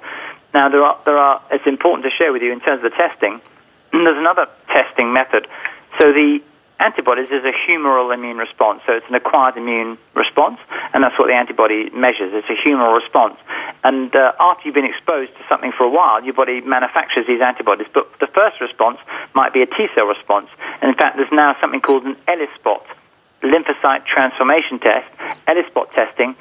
[0.53, 1.41] Now, there are there are.
[1.51, 3.41] It's important to share with you in terms of the testing.
[3.91, 5.47] There's another testing method.
[5.99, 6.39] So the
[6.83, 10.59] Antibodies is a humoral immune response, so it's an acquired immune response,
[10.93, 12.35] and that's what the antibody measures.
[12.35, 13.39] It's a humoral response.
[13.85, 17.39] And uh, after you've been exposed to something for a while, your body manufactures these
[17.39, 17.87] antibodies.
[17.93, 18.99] But the first response
[19.33, 20.47] might be a T cell response.
[20.81, 22.83] And in fact, there's now something called an ELISpot
[23.43, 25.07] lymphocyte transformation test,
[25.47, 26.35] ELISpot testing,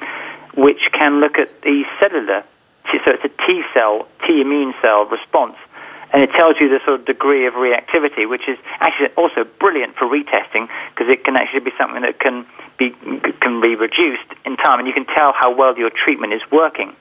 [0.55, 2.43] which can look at the cellular,
[2.91, 5.55] so it's a T cell, T immune cell response
[6.13, 9.95] and it tells you the sort of degree of reactivity, which is actually also brilliant
[9.97, 12.45] for retesting because it can actually be something that can
[12.77, 12.91] be
[13.41, 16.95] can be reduced in time, and you can tell how well your treatment is working.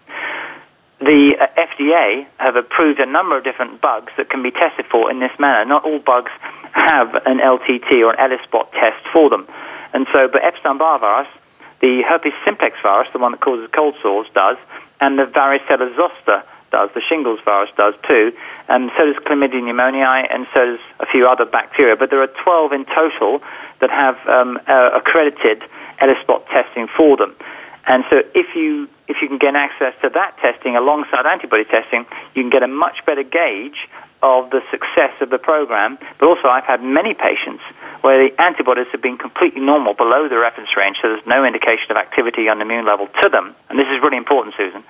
[1.00, 5.10] The uh, FDA have approved a number of different bugs that can be tested for
[5.10, 5.64] in this manner.
[5.66, 6.30] Not all bugs
[6.72, 9.46] have an LTT or an ELISpot test for them,
[9.92, 11.28] and so, but Epstein-Barr virus
[11.82, 14.56] the herpes simplex virus, the one that causes cold sores, does,
[15.00, 18.32] and the varicella zoster does, the shingles virus does too,
[18.68, 21.94] and so does chlamydia pneumoniae, and so does a few other bacteria.
[21.96, 23.44] But there are 12 in total
[23.80, 25.62] that have um, uh, accredited
[26.00, 27.36] ELISpot testing for them.
[27.84, 32.06] And so if you if you can get access to that testing alongside antibody testing,
[32.34, 33.90] you can get a much better gauge
[34.22, 35.98] of the success of the program.
[36.18, 37.60] But also, I've had many patients
[38.00, 41.90] where the antibodies have been completely normal below the reference range, so there's no indication
[41.90, 43.54] of activity on the immune level to them.
[43.68, 44.86] And this is really important, Susan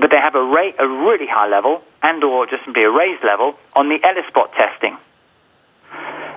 [0.00, 3.54] but they have a, a really high level and or just simply a raised level
[3.76, 4.96] on the ELISpot testing.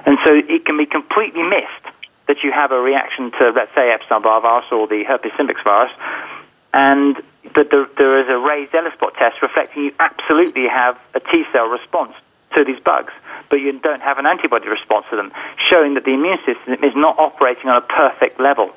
[0.05, 1.87] And so it can be completely missed
[2.27, 5.95] that you have a reaction to, let's say, Epstein-Barr virus or the herpes simplex virus,
[6.73, 7.15] and
[7.55, 12.13] that there, there is a raised ELISpot test reflecting you absolutely have a T-cell response
[12.55, 13.13] to these bugs,
[13.49, 15.31] but you don't have an antibody response to them,
[15.69, 18.75] showing that the immune system is not operating on a perfect level.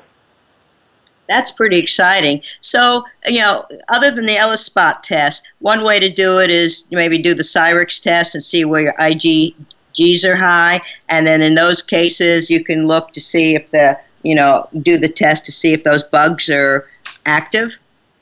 [1.27, 2.41] That's pretty exciting.
[2.61, 7.17] So, you know, other than the ELISpot test, one way to do it is maybe
[7.17, 10.79] do the Cyrex test and see where your IgGs are high.
[11.09, 14.97] And then in those cases, you can look to see if the, you know, do
[14.97, 16.87] the test to see if those bugs are
[17.25, 17.77] active.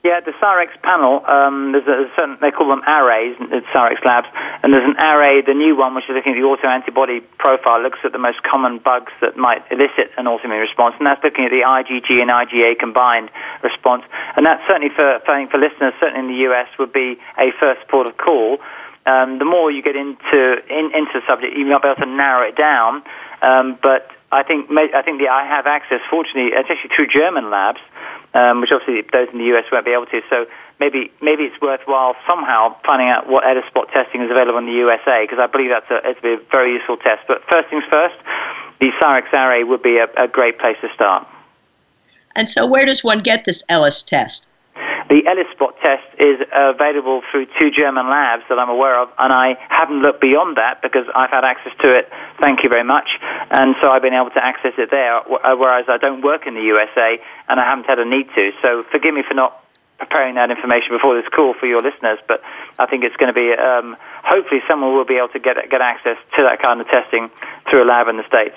[0.06, 4.30] Yeah, the Cyrex panel, um, there's a certain, they call them arrays at Cyrex Labs,
[4.62, 7.98] and there's an array, the new one, which is looking at the autoantibody profile, looks
[8.06, 11.50] at the most common bugs that might elicit an autoimmune response, and that's looking at
[11.50, 13.34] the IgG and IgA combined
[13.66, 14.06] response.
[14.38, 17.90] And that certainly for, for, for listeners, certainly in the US, would be a first
[17.90, 18.62] port of call.
[19.10, 20.38] Um, the more you get into
[20.70, 23.02] in, into the subject, you might be able to narrow it down.
[23.42, 27.82] Um, but I think I think the I have access, fortunately, especially through German labs,
[28.36, 30.22] um, which obviously those in the US won't be able to.
[30.30, 30.46] So
[30.80, 35.24] maybe maybe it's worthwhile somehow finding out what ELISpot testing is available in the USA
[35.24, 37.24] because I believe that's a, it's a very useful test.
[37.28, 38.16] But first things first,
[38.80, 41.26] the Cyrex Array would be a, a great place to start.
[42.36, 44.50] And so, where does one get this Ellis test?
[45.08, 49.54] The ELISpot test is available through two German labs that I'm aware of, and I
[49.70, 52.10] haven't looked beyond that because I've had access to it,
[52.42, 53.06] thank you very much,
[53.52, 56.56] and so I've been able to access it there, uh, whereas I don't work in
[56.56, 58.52] the USA and I haven't had a need to.
[58.64, 59.62] So forgive me for not
[60.00, 62.42] preparing that information before this call for your listeners, but
[62.80, 65.82] I think it's going to be, um, hopefully someone will be able to get, get
[65.82, 67.30] access to that kind of testing
[67.70, 68.56] through a lab in the States.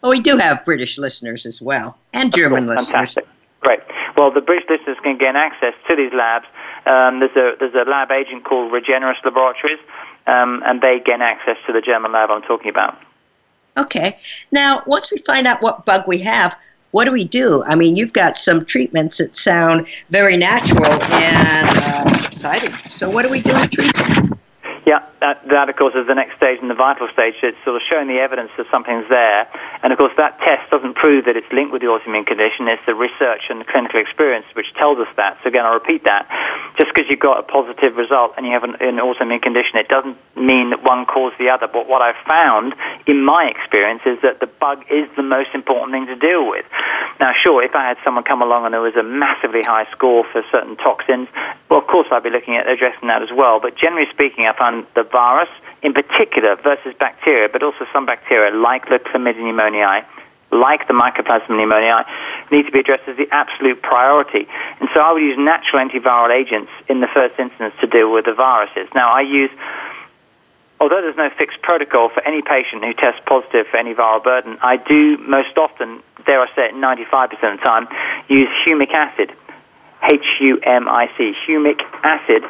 [0.00, 3.14] Well, we do have British listeners as well, and German course, listeners.
[3.14, 3.26] Fantastic.
[3.60, 3.80] Great.
[4.16, 6.46] Well, the British listeners can gain access to these labs.
[6.86, 9.78] Um, there's a there's a lab agent called Regenerus Laboratories,
[10.26, 12.98] um, and they gain access to the German lab I'm talking about.
[13.76, 14.18] Okay.
[14.50, 16.56] Now, once we find out what bug we have,
[16.90, 17.62] what do we do?
[17.64, 22.74] I mean, you've got some treatments that sound very natural and uh, exciting.
[22.88, 24.38] So, what do we do to treat them?
[24.86, 27.36] Yeah, that, that of course is the next stage in the vital stage.
[27.42, 29.48] It's sort of showing the evidence that something's there,
[29.84, 32.68] and of course that test doesn't prove that it's linked with the autoimmune condition.
[32.68, 35.38] It's the research and the clinical experience which tells us that.
[35.42, 36.28] So again, I'll repeat that:
[36.80, 39.88] just because you've got a positive result and you have an, an autoimmune condition, it
[39.88, 41.68] doesn't mean that one caused the other.
[41.68, 42.74] But what I've found
[43.06, 46.64] in my experience is that the bug is the most important thing to deal with.
[47.20, 50.24] Now, sure, if I had someone come along and there was a massively high score
[50.32, 51.28] for certain toxins,
[51.68, 53.60] well, of course I'd be looking at addressing that as well.
[53.60, 55.48] But generally speaking, I find the virus
[55.82, 60.04] in particular versus bacteria, but also some bacteria like the chlamydia pneumoniae,
[60.52, 62.04] like the mycoplasma pneumoniae,
[62.50, 64.48] need to be addressed as the absolute priority.
[64.80, 68.24] And so I would use natural antiviral agents in the first instance to deal with
[68.24, 68.88] the viruses.
[68.94, 69.50] Now I use
[70.80, 74.56] although there's no fixed protocol for any patient who tests positive for any viral burden,
[74.62, 77.86] I do most often, dare I say it, 95% of the time,
[78.28, 79.30] use humic acid
[80.02, 82.44] H-U-M-I-C, humic acid,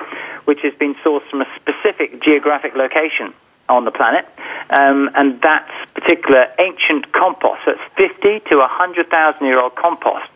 [0.44, 3.34] which has been sourced from a specific geographic location
[3.68, 4.26] on the planet.
[4.70, 10.28] Um, and that particular ancient compost, so it's 50 to 100,000 year old compost.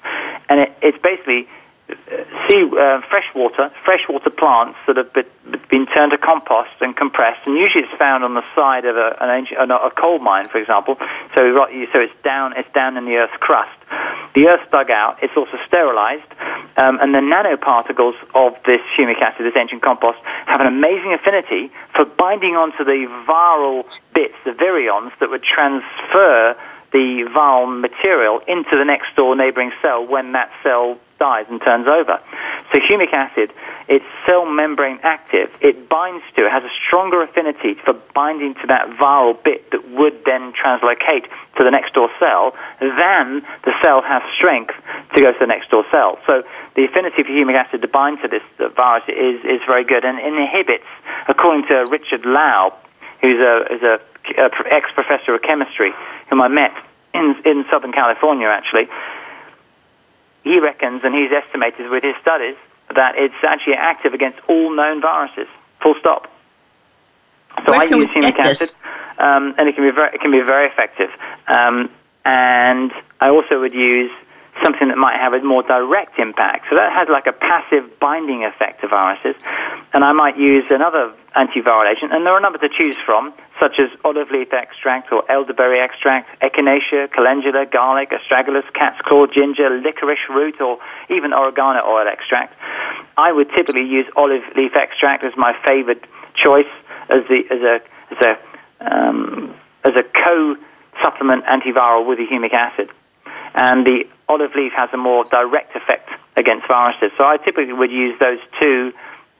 [0.49, 1.49] And it, it's basically
[2.49, 5.13] sea uh, freshwater freshwater plants that have
[5.69, 9.17] been turned to compost and compressed, and usually it's found on the side of a,
[9.21, 10.97] an ancient, a coal mine, for example.
[11.35, 11.41] So
[11.93, 13.75] so it's down it's down in the Earth's crust.
[14.35, 15.23] The Earth's dug out.
[15.23, 16.31] It's also sterilized,
[16.77, 21.71] um, and the nanoparticles of this humic acid, this ancient compost, have an amazing affinity
[21.95, 26.57] for binding onto the viral bits, the virions that would transfer
[26.93, 31.89] the viral material into the next door neighboring cell when that cell dies and turns
[31.89, 32.21] over.
[32.69, 33.49] So humic acid,
[33.89, 35.57] it's cell membrane active.
[35.65, 39.89] It binds to, it has a stronger affinity for binding to that viral bit that
[39.97, 41.25] would then translocate
[41.57, 44.77] to the next door cell than the cell has strength
[45.17, 46.21] to go to the next door cell.
[46.29, 46.45] So
[46.77, 48.45] the affinity for humic acid to bind to this
[48.77, 50.89] virus is, is very good and inhibits,
[51.29, 52.77] according to Richard Laub,
[53.23, 53.97] who's a, is a,
[54.37, 55.93] a ex-professor of chemistry,
[56.29, 56.75] whom I met
[57.15, 58.91] in, in Southern California actually,
[60.45, 62.55] he reckons, and he's estimated with his studies,
[62.95, 65.49] that it's actually active against all known viruses.
[65.83, 66.31] Full stop.
[67.67, 68.77] So Where I use get acid,
[69.19, 71.11] um, and it can be very, it can be very effective.
[71.49, 71.91] Um,
[72.25, 72.91] and
[73.21, 74.11] I also would use
[74.63, 76.67] something that might have a more direct impact.
[76.71, 79.37] So that has like a passive binding effect to viruses.
[79.93, 83.33] And I might use another antiviral agent, and there are a number to choose from,
[83.61, 89.71] such as olive leaf extract or elderberry extract, echinacea, calendula, garlic, astragalus, cat's claw, ginger,
[89.83, 90.79] licorice root, or
[91.11, 92.59] even oregano oil extract.
[93.17, 96.05] I would typically use olive leaf extract as my favorite
[96.35, 96.71] choice
[97.09, 97.81] as the as a
[98.15, 99.55] as a um,
[99.85, 100.57] as a co
[101.03, 102.91] supplement antiviral with the humic acid
[103.55, 107.11] and the olive leaf has a more direct effect against viruses.
[107.17, 108.93] So I typically would use those two,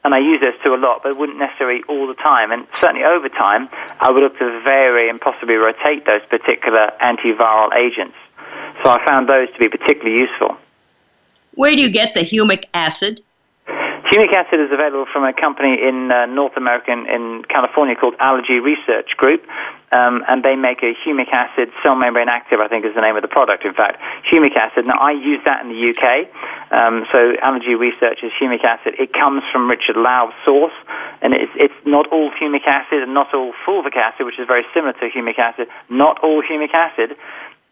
[0.05, 2.53] and I use those two a lot, but wouldn't necessarily all the time.
[2.53, 3.69] And certainly over time,
[4.01, 8.17] I would look to vary and possibly rotate those particular antiviral agents.
[8.83, 10.57] So I found those to be particularly useful.
[11.55, 13.23] Where do you get the humic acid?
[14.13, 18.61] Humic acid is available from a company in uh, North America, in, California, called Allergy
[18.61, 19.41] Research Group,
[19.93, 22.61] um, and they make a humic acid cell membrane active.
[22.61, 23.65] I think is the name of the product.
[23.65, 23.97] In fact,
[24.31, 24.85] humic acid.
[24.85, 26.29] Now I use that in the UK.
[26.71, 28.95] Um, so Allergy Research is humic acid.
[28.99, 30.77] It comes from Richard Laub's source,
[31.23, 34.67] and it's, it's not all humic acid and not all fulvic acid, which is very
[34.75, 35.69] similar to humic acid.
[35.89, 37.17] Not all humic acid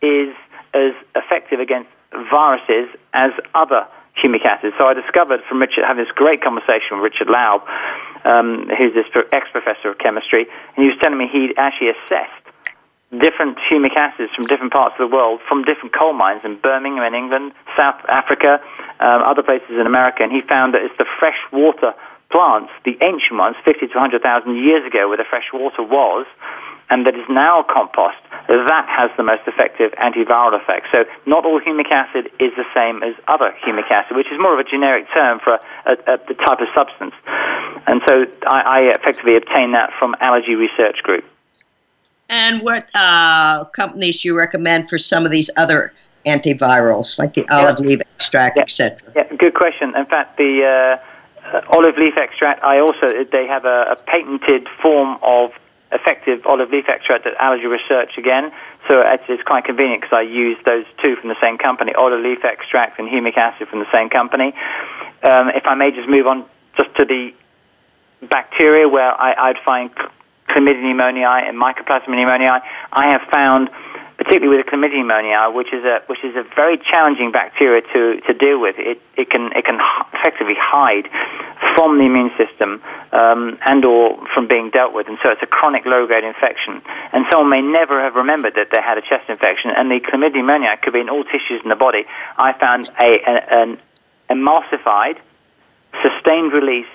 [0.01, 0.33] is
[0.73, 4.75] as effective against viruses as other humic acid.
[4.79, 7.65] So I discovered from Richard, having this great conversation with Richard Laub,
[8.25, 12.45] um, who's this ex-professor of chemistry, and he was telling me he'd actually assessed
[13.13, 17.05] different humic acids from different parts of the world, from different coal mines in Birmingham
[17.05, 18.61] in England, South Africa,
[19.01, 21.93] um, other places in America, and he found that it's the fresh water
[22.33, 26.27] plants, the ancient ones, 50 to 100,000 years ago, where the fresh water was,
[26.91, 28.19] and that is now compost,
[28.49, 30.89] that has the most effective antiviral effect.
[30.93, 34.59] So not all humic acid is the same as other humic acid, which is more
[34.59, 35.55] of a generic term for
[35.87, 37.15] a, a, a type of substance.
[37.87, 41.25] And so I, I effectively obtained that from Allergy Research Group.
[42.29, 45.93] And what uh, companies do you recommend for some of these other
[46.27, 48.63] antivirals, like the olive leaf extract, yeah.
[48.63, 48.99] etc.?
[49.15, 49.95] Yeah, good question.
[49.97, 51.07] In fact, the uh,
[51.69, 55.53] olive leaf extract, I also they have a, a patented form of
[55.93, 58.51] effective olive leaf extract at Allergy Research again.
[58.89, 62.45] So it's, quite convenient because I use those two from the same company, olive leaf
[62.45, 64.55] extract and humic acid from the same company.
[65.23, 66.45] Um, if I may just move on
[66.77, 67.35] just to the
[68.23, 69.91] bacteria where I, I'd find
[70.49, 72.63] Chlamydia pneumoniae and Mycoplasma pneumoniae,
[72.93, 73.71] I have found
[74.23, 78.33] particularly with chlamydia pneumoniae, which is a which is a very challenging bacteria to, to
[78.35, 78.77] deal with.
[78.79, 79.77] It it can it can
[80.15, 81.11] effectively hide
[81.75, 82.81] from the immune system
[83.13, 86.81] um, and or from being dealt with, and so it's a chronic low grade infection.
[87.13, 90.43] And someone may never have remembered that they had a chest infection, and the chlamydia
[90.43, 92.05] pneumoniae could be in all tissues in the body.
[92.39, 93.79] I found a an
[94.31, 95.19] emulsified,
[96.03, 96.87] sustained release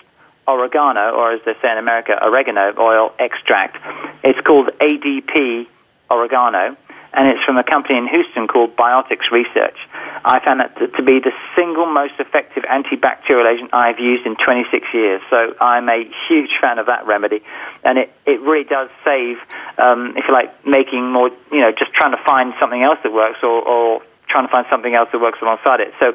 [0.47, 3.75] oregano, or as they say in America, oregano oil extract.
[4.23, 5.67] It's called ADP
[6.09, 6.77] oregano
[7.17, 9.75] and it's from a company in Houston called Biotics Research.
[10.23, 14.93] I found that to, be the single most effective antibacterial agent I've used in 26
[14.93, 15.21] years.
[15.31, 17.41] So I'm a huge fan of that remedy,
[17.83, 19.37] and it, it really does save,
[19.79, 23.11] um, if you like, making more, you know, just trying to find something else that
[23.11, 25.93] works or, or trying to find something else that works alongside it.
[25.99, 26.13] So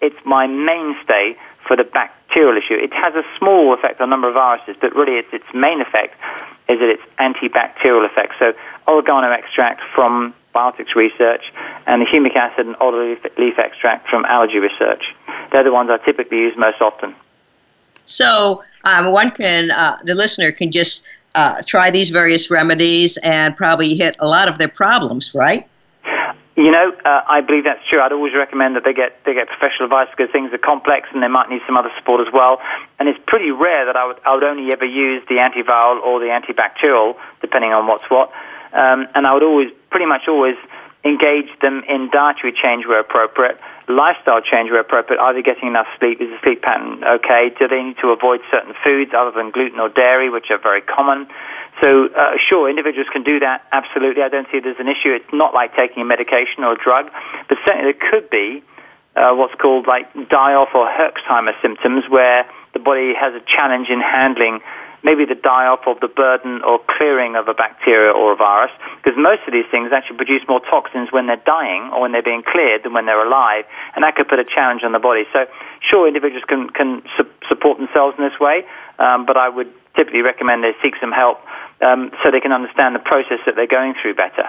[0.00, 2.74] it's my mainstay for the bacterial issue.
[2.74, 5.80] It has a small effect on a number of viruses, but really its, its main
[5.80, 6.14] effect
[6.68, 8.34] is that it's antibacterial effect.
[8.38, 8.52] So
[8.88, 11.52] oregano extract from Biotics Research
[11.86, 15.04] and the humic acid and olive leaf extract from Allergy Research.
[15.52, 17.14] They're the ones I typically use most often.
[18.06, 23.54] So um, one can, uh, the listener can just uh, try these various remedies and
[23.54, 25.68] probably hit a lot of their problems, right?
[26.60, 28.04] You know, uh, I believe that's true.
[28.04, 31.22] I'd always recommend that they get they get professional advice because things are complex and
[31.24, 32.60] they might need some other support as well.
[33.00, 36.20] And it's pretty rare that I would I would only ever use the antiviral or
[36.20, 38.28] the antibacterial, depending on what's what.
[38.76, 40.60] Um, and I would always, pretty much always,
[41.02, 43.58] engage them in dietary change where appropriate,
[43.88, 47.68] lifestyle change where appropriate, Are they getting enough sleep, is the sleep pattern okay, do
[47.68, 51.26] they need to avoid certain foods other than gluten or dairy, which are very common.
[51.82, 54.22] So, uh, sure, individuals can do that, absolutely.
[54.22, 55.16] I don't see it as an issue.
[55.16, 57.10] It's not like taking a medication or a drug,
[57.48, 58.62] but certainly there could be
[59.16, 63.98] uh, what's called like die-off or Herxheimer symptoms where the body has a challenge in
[63.98, 64.60] handling
[65.02, 68.70] maybe the die-off of the burden or clearing of a bacteria or a virus,
[69.02, 72.22] because most of these things actually produce more toxins when they're dying or when they're
[72.22, 73.64] being cleared than when they're alive,
[73.96, 75.24] and that could put a challenge on the body.
[75.32, 75.46] So,
[75.82, 78.62] sure, individuals can, can su- support themselves in this way,
[79.00, 81.42] um, but I would typically recommend they seek some help
[81.82, 84.48] um, so they can understand the process that they're going through better.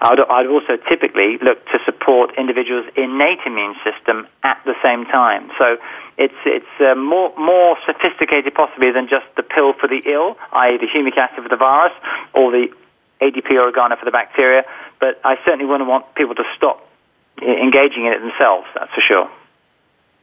[0.00, 5.50] I'd, I'd, also typically look to support individuals' innate immune system at the same time.
[5.56, 5.76] So
[6.18, 10.76] it's it's uh, more more sophisticated possibly than just the pill for the ill, i.e.,
[10.76, 11.92] the humic acid for the virus,
[12.34, 12.68] or the
[13.22, 14.64] ADP oregano for the bacteria.
[15.00, 16.86] But I certainly wouldn't want people to stop
[17.40, 18.66] engaging in it themselves.
[18.74, 19.30] That's for sure.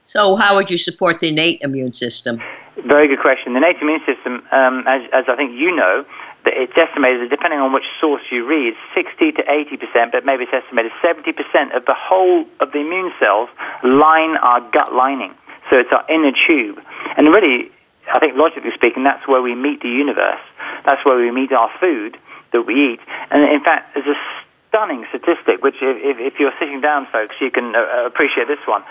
[0.03, 2.41] So, how would you support the innate immune system?
[2.85, 3.53] Very good question.
[3.53, 6.05] The innate immune system, um, as, as I think you know,
[6.45, 10.53] it's estimated, depending on which source you read, 60 to 80 percent, but maybe it's
[10.53, 13.49] estimated 70 percent of the whole of the immune cells
[13.83, 15.33] line our gut lining.
[15.69, 16.81] So it's our inner tube.
[17.17, 17.71] And really,
[18.11, 20.41] I think logically speaking, that's where we meet the universe.
[20.85, 22.17] That's where we meet our food
[22.51, 22.99] that we eat.
[23.29, 24.19] And in fact, there's a
[24.67, 28.83] stunning statistic, which if, if you're sitting down, folks, you can uh, appreciate this one.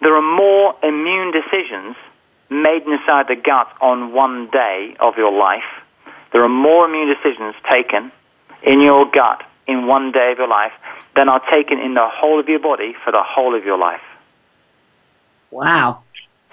[0.00, 1.96] There are more immune decisions
[2.48, 5.68] made inside the gut on one day of your life
[6.32, 8.12] there are more immune decisions taken
[8.62, 10.72] in your gut in one day of your life
[11.14, 14.02] than are taken in the whole of your body for the whole of your life.
[15.50, 16.02] Wow.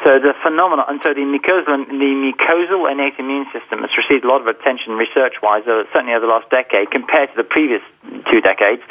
[0.06, 4.28] So the phenomenon, and so the mucosal, the mucosal innate immune system has received a
[4.28, 7.82] lot of attention research-wise, certainly over the last decade, compared to the previous
[8.30, 8.84] two decades.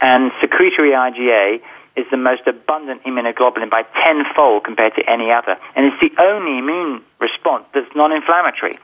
[0.00, 1.60] And secretory IgA
[1.96, 5.56] is the most abundant immunoglobulin by tenfold compared to any other.
[5.74, 8.78] And it's the only immune response that's non-inflammatory.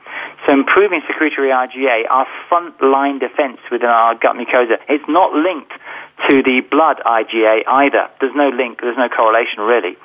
[0.45, 5.71] So improving secretory IgA, our front-line defense within our gut mucosa, it's not linked
[6.29, 8.09] to the blood IgA either.
[8.19, 9.95] There's no link, there's no correlation really.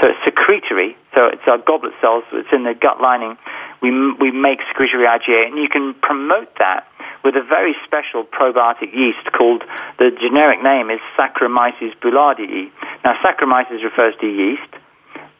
[0.00, 3.36] So it's secretory, so it's our goblet cells, it's in the gut lining.
[3.82, 6.87] We, we make secretory IgA, and you can promote that
[7.24, 9.62] with a very special probiotic yeast called,
[9.98, 12.70] the generic name is Saccharomyces boulardii.
[13.04, 14.74] Now, Saccharomyces refers to yeast,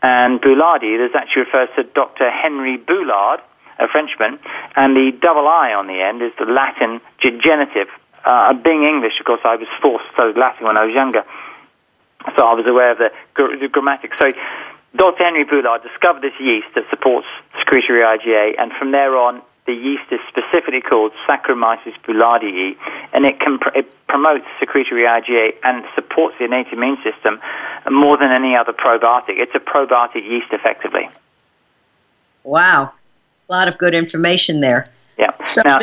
[0.03, 2.31] and Boulardi, this actually refers to Dr.
[2.31, 3.41] Henry Boulard,
[3.79, 4.39] a Frenchman,
[4.77, 7.89] and the double I on the end is the Latin genitive.
[8.25, 11.25] Uh, being English, of course, I was forced to study Latin when I was younger,
[12.37, 14.19] so I was aware of the, gr- the grammatics.
[14.19, 14.31] So
[14.95, 15.25] Dr.
[15.25, 17.27] Henry Boulard discovered this yeast that supports
[17.59, 22.75] secretory IgA, and from there on, the yeast is specifically called Saccharomyces boulardii,
[23.13, 27.39] and it, can pr- it promotes secretory IgA and supports the innate immune system
[27.91, 29.37] more than any other probiotic.
[29.37, 31.07] It's a probiotic yeast, effectively.
[32.45, 32.93] Wow,
[33.49, 34.87] a lot of good information there.
[35.19, 35.33] Yeah.
[35.45, 35.81] So now,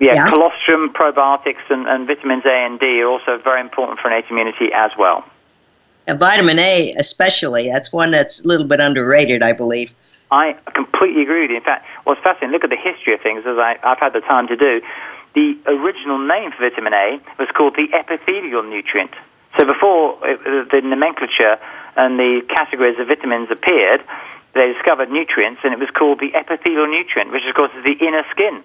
[0.00, 0.28] yeah, yeah.
[0.28, 4.70] colostrum, probiotics, and, and vitamins A and D are also very important for innate immunity
[4.74, 5.24] as well.
[6.06, 9.94] And vitamin A, especially, that's one that's a little bit underrated, I believe.
[10.30, 11.56] I completely agree with you.
[11.56, 14.20] In fact, what's fascinating, look at the history of things, as I, I've had the
[14.20, 14.82] time to do.
[15.34, 19.14] The original name for vitamin A was called the epithelial nutrient.
[19.58, 21.60] So before the nomenclature
[21.96, 24.02] and the categories of vitamins appeared,
[24.54, 27.96] they discovered nutrients, and it was called the epithelial nutrient, which of course is the
[28.00, 28.64] inner skin.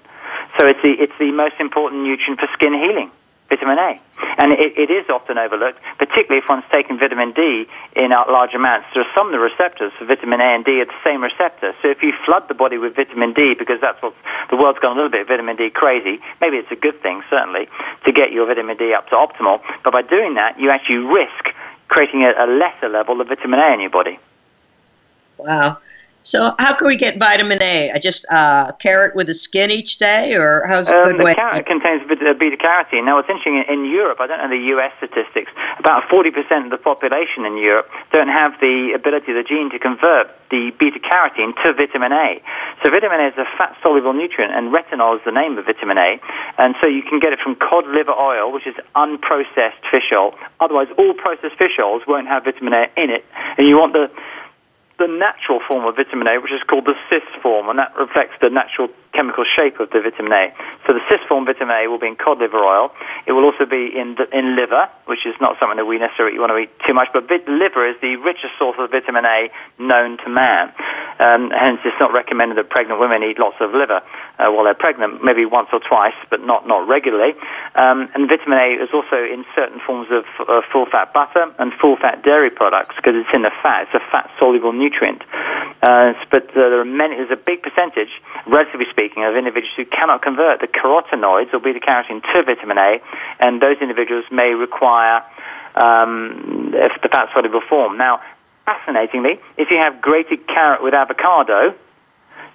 [0.60, 3.12] So it's the, it's the most important nutrient for skin healing
[3.50, 3.96] vitamin A.
[4.38, 8.88] And it, it is often overlooked, particularly if one's taking vitamin D in large amounts.
[8.94, 11.72] There are some of the receptors for vitamin A and D are the same receptor.
[11.82, 14.14] So if you flood the body with vitamin D, because that's what
[14.50, 17.68] the world's gone a little bit vitamin D crazy, maybe it's a good thing, certainly,
[18.06, 19.62] to get your vitamin D up to optimal.
[19.84, 21.56] But by doing that, you actually risk
[21.88, 24.20] creating a, a lesser level of vitamin A in your body.
[25.38, 25.78] Wow.
[26.28, 27.90] So, how can we get vitamin A?
[27.96, 31.24] I just uh, carrot with the skin each day, or how's a Um, good the
[31.24, 31.34] way?
[31.34, 33.08] carrot contains beta carotene.
[33.08, 35.48] Now, what's interesting in, in Europe, I don't know the US statistics,
[35.80, 36.36] about 40%
[36.68, 41.00] of the population in Europe don't have the ability, the gene, to convert the beta
[41.00, 42.44] carotene to vitamin A.
[42.84, 45.96] So, vitamin A is a fat soluble nutrient, and retinol is the name of vitamin
[45.98, 46.12] A.
[46.60, 50.36] And so, you can get it from cod liver oil, which is unprocessed fish oil.
[50.60, 53.24] Otherwise, all processed fish oils won't have vitamin A in it.
[53.58, 54.12] And you want the
[55.00, 58.36] the natural form of vitamin A, which is called the cis form, and that reflects
[58.42, 60.44] the natural chemical shape of the vitamin A.
[60.86, 62.94] So the cis form vitamin A will be in cod liver oil.
[63.26, 66.38] It will also be in the, in liver, which is not something that we necessarily
[66.38, 69.50] want to eat too much, but vit- liver is the richest source of vitamin A
[69.82, 70.70] known to man.
[71.18, 74.06] Um, hence, it's not recommended that pregnant women eat lots of liver
[74.38, 77.34] uh, while they're pregnant, maybe once or twice, but not, not regularly.
[77.74, 81.74] Um, and vitamin A is also in certain forms of uh, full fat butter and
[81.82, 83.90] full fat dairy products because it's in the fat.
[83.90, 85.24] It's a fat soluble nutrient.
[85.82, 88.12] Uh, but there are many, there's a big percentage,
[88.46, 93.00] relatively speaking, of individuals who cannot convert the carotenoids or beta carotene to vitamin A,
[93.40, 95.24] and those individuals may require
[95.76, 97.98] um, the fat soluble form.
[97.98, 98.22] Now,
[98.66, 101.76] fascinatingly, if you have grated carrot with avocado,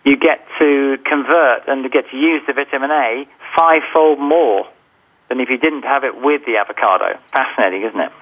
[0.05, 4.69] you get to convert and to get to use the vitamin A fivefold more
[5.29, 7.19] than if you didn't have it with the avocado.
[7.33, 8.13] Fascinating, isn't it?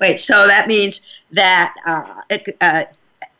[0.00, 1.00] Wait, so that means
[1.32, 2.22] that uh,
[2.60, 2.84] uh,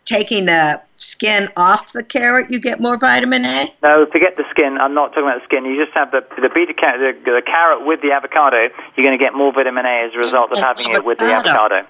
[0.06, 3.74] taking the skin off the carrot, you get more vitamin A?
[3.82, 4.78] No, forget the skin.
[4.78, 5.64] I'm not talking about the skin.
[5.66, 8.68] You just have the the beta car- the, the carrot with the avocado.
[8.96, 11.24] You're going to get more vitamin A as a result of having it with the
[11.24, 11.74] Avocado.
[11.74, 11.88] avocado.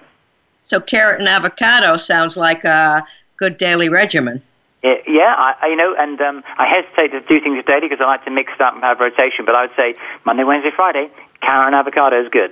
[0.63, 3.05] So, carrot and avocado sounds like a
[3.37, 4.41] good daily regimen.
[4.83, 8.01] Yeah, yeah I, I- you know, and um, I hesitate to do things daily because
[8.01, 9.45] I like to mix it up and have rotation.
[9.45, 9.95] But I would say
[10.25, 11.09] Monday, Wednesday, Friday,
[11.41, 12.51] carrot and avocado is good.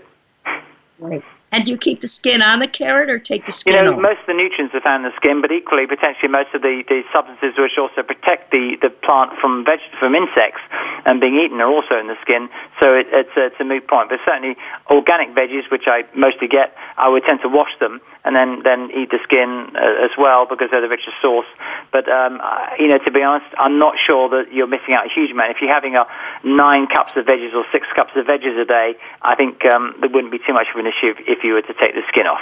[1.00, 1.24] Right.
[1.52, 3.94] And do you keep the skin on the carrot or take the skin You know,
[3.94, 4.02] off?
[4.02, 6.84] most of the nutrients are found in the skin, but equally, potentially, most of the,
[6.88, 10.60] the substances which also protect the, the plant from veg- from insects
[11.06, 12.50] and being eaten are also in the skin.
[12.82, 14.10] So it, it's, a, it's a moot point.
[14.10, 14.58] But certainly,
[14.92, 18.90] organic veggies, which I mostly get, I would tend to wash them and then, then
[18.92, 21.48] eat the skin uh, as well because they're the richest source.
[21.92, 22.42] But um,
[22.80, 25.52] you know, to be honest, I'm not sure that you're missing out a huge amount.
[25.52, 26.06] If you're having a
[26.44, 30.10] nine cups of veggies or six cups of veggies a day, I think um, there
[30.10, 32.28] wouldn't be too much of an issue if, if you were to take the skin
[32.28, 32.42] off.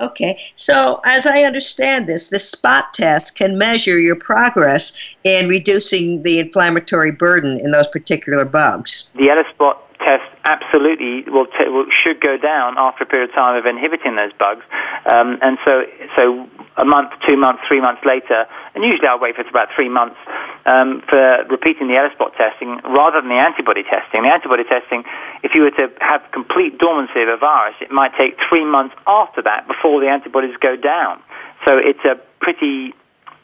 [0.00, 6.22] Okay, so as I understand this, the spot test can measure your progress in reducing
[6.22, 9.10] the inflammatory burden in those particular bugs.
[9.14, 13.56] the ELISpot test absolutely will, t- will should go down after a period of time
[13.56, 14.66] of inhibiting those bugs,
[15.06, 15.82] um, and so
[16.16, 19.88] so a month, two months, three months later, and usually I'll wait for about three
[19.88, 20.16] months
[20.64, 24.22] um, for repeating the ELISpot testing rather than the antibody testing.
[24.22, 25.04] The antibody testing,
[25.42, 28.94] if you were to have complete dormancy of a virus, it might take three months
[29.06, 31.20] after that before the antibodies go down.
[31.66, 32.94] So it's a pretty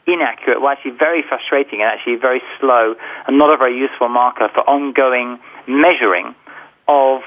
[0.07, 2.95] inaccurate, well, actually very frustrating and actually very slow
[3.27, 6.33] and not a very useful marker for ongoing measuring
[6.89, 7.21] of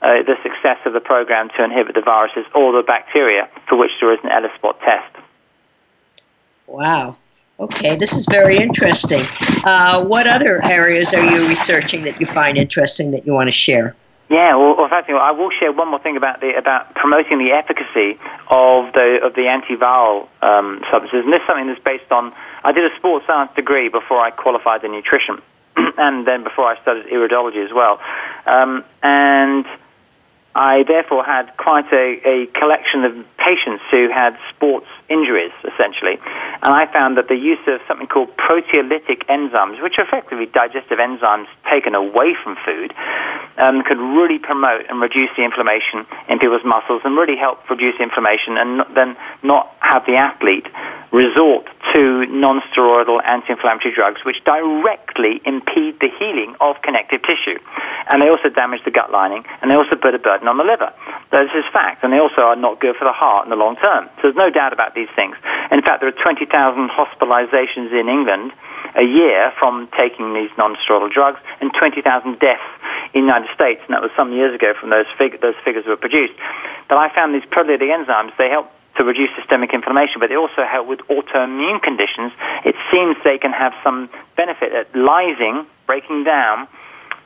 [0.00, 3.90] uh, the success of the program to inhibit the viruses or the bacteria for which
[4.00, 5.16] there is an ELISpot test.
[6.66, 7.16] Wow.
[7.58, 9.22] Okay, this is very interesting.
[9.64, 13.52] Uh, what other areas are you researching that you find interesting that you want to
[13.52, 13.94] share?
[14.30, 17.50] Yeah, well, well fact, I will share one more thing about the about promoting the
[17.50, 22.32] efficacy of the of the antiviral um, substances, and this is something that's based on.
[22.62, 25.42] I did a sports science degree before I qualified in nutrition,
[25.98, 28.00] and then before I studied iridology as well,
[28.46, 29.66] um, and
[30.54, 36.20] I therefore had quite a, a collection of patients who had sports injuries, essentially.
[36.62, 41.00] And I found that the use of something called proteolytic enzymes, which are effectively digestive
[41.00, 42.92] enzymes taken away from food,
[43.56, 47.96] um, could really promote and reduce the inflammation in people's muscles and really help reduce
[47.98, 50.68] inflammation and not, then not have the athlete
[51.10, 57.58] resort to non-steroidal anti-inflammatory drugs which directly impede the healing of connective tissue.
[58.06, 60.64] And they also damage the gut lining and they also put a burden on the
[60.64, 60.92] liver.
[61.32, 62.04] This is fact.
[62.04, 64.10] And they also are not good for the heart in the long term.
[64.18, 65.36] So there's no doubt about these things.
[65.70, 66.50] In fact, there are 20,000
[66.90, 68.52] hospitalizations in England
[68.98, 72.02] a year from taking these non-steroidal drugs and 20,000
[72.38, 72.68] deaths
[73.14, 75.86] in the United States, and that was some years ago from those, fig- those figures
[75.86, 76.34] were produced.
[76.88, 80.66] But I found these proteolytic enzymes, they help to reduce systemic inflammation, but they also
[80.66, 82.32] help with autoimmune conditions.
[82.66, 86.66] It seems they can have some benefit at lysing, breaking down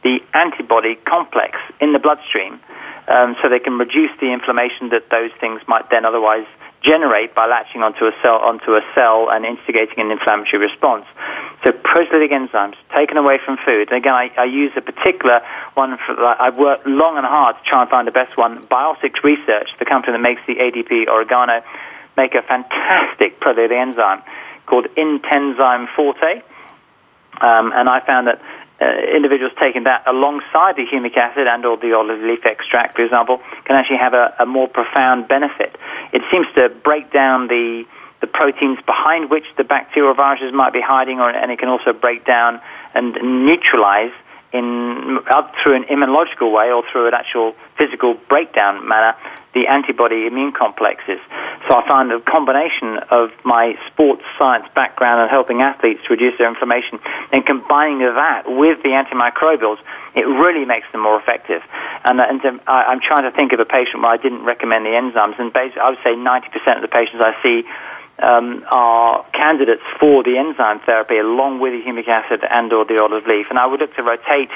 [0.05, 2.61] the antibody complex in the bloodstream,
[3.09, 6.46] um, so they can reduce the inflammation that those things might then otherwise
[6.84, 11.05] generate by latching onto a cell onto a cell and instigating an inflammatory response.
[11.64, 13.88] So proteolytic enzymes taken away from food.
[13.88, 15.40] And again, I, I use a particular
[15.72, 15.96] one.
[16.05, 18.61] For, I've worked long and hard to try and find the best one.
[18.68, 21.64] Biotics Research, the company that makes the ADP oregano,
[22.16, 24.22] make a fantastic proteolytic enzyme
[24.66, 26.44] called Intenzyme Forte.
[27.40, 28.40] Um, and I found that
[28.80, 33.04] uh, individuals taking that alongside the humic acid and or the olive leaf extract, for
[33.04, 35.76] example, can actually have a, a more profound benefit.
[36.12, 37.84] It seems to break down the
[38.20, 41.92] the proteins behind which the bacterial viruses might be hiding, or, and it can also
[41.92, 42.58] break down
[42.94, 43.12] and
[43.44, 44.12] neutralize
[44.55, 45.18] in
[45.62, 49.16] through an immunological way or through an actual physical breakdown manner
[49.52, 51.18] the antibody immune complexes.
[51.66, 56.38] So I find a combination of my sports science background and helping athletes to reduce
[56.38, 57.00] their inflammation
[57.32, 59.78] and combining that with the antimicrobials,
[60.14, 61.62] it really makes them more effective.
[62.05, 64.94] And, uh, and I'm trying to think of a patient where I didn't recommend the
[64.94, 67.66] enzymes, and basically I would say 90% of the patients I see
[68.22, 73.02] um, are candidates for the enzyme therapy along with the humic acid and or the
[73.02, 73.50] olive leaf.
[73.50, 74.50] And I would look to rotate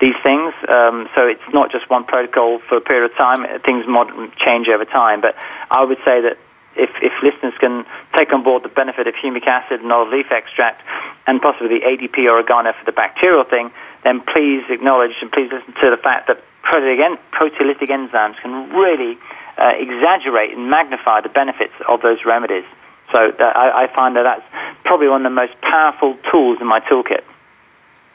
[0.00, 3.44] these things um, so it's not just one protocol for a period of time.
[3.64, 4.12] Things mod-
[4.44, 5.20] change over time.
[5.20, 5.34] But
[5.70, 6.38] I would say that
[6.76, 7.84] if, if listeners can
[8.16, 10.86] take on board the benefit of humic acid and olive leaf extract
[11.26, 13.72] and possibly the ADP oregano for the bacterial thing,
[14.04, 19.18] then please acknowledge and please listen to the fact that proteolytic enzymes can really
[19.58, 22.64] uh, exaggerate and magnify the benefits of those remedies.
[23.12, 26.66] So uh, I, I find that that's probably one of the most powerful tools in
[26.66, 27.22] my toolkit.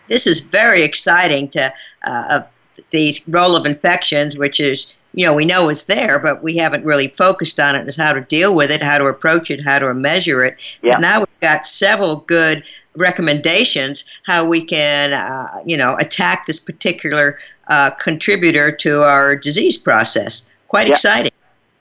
[0.07, 1.73] This is very exciting to
[2.03, 2.41] uh,
[2.89, 6.83] the role of infections, which is you know we know is there, but we haven't
[6.83, 9.79] really focused on it as how to deal with it, how to approach it, how
[9.79, 10.79] to measure it.
[10.81, 10.97] Yeah.
[10.99, 12.63] Now we've got several good
[12.95, 17.37] recommendations how we can uh, you know attack this particular
[17.69, 20.47] uh, contributor to our disease process.
[20.67, 20.93] Quite yeah.
[20.93, 21.31] exciting.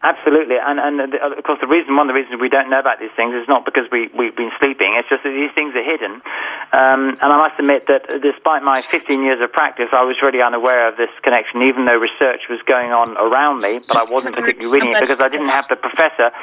[0.03, 2.83] Absolutely, and and uh, of course the reason one of the reasons we don't know
[2.83, 4.99] about these things is not because we we've been sleeping.
[4.99, 6.19] It's just that these things are hidden,
[6.75, 10.19] um, and I must admit that uh, despite my 15 years of practice, I was
[10.19, 14.11] really unaware of this connection, even though research was going on around me, but I
[14.11, 16.35] wasn't particularly reading it because I didn't have the professor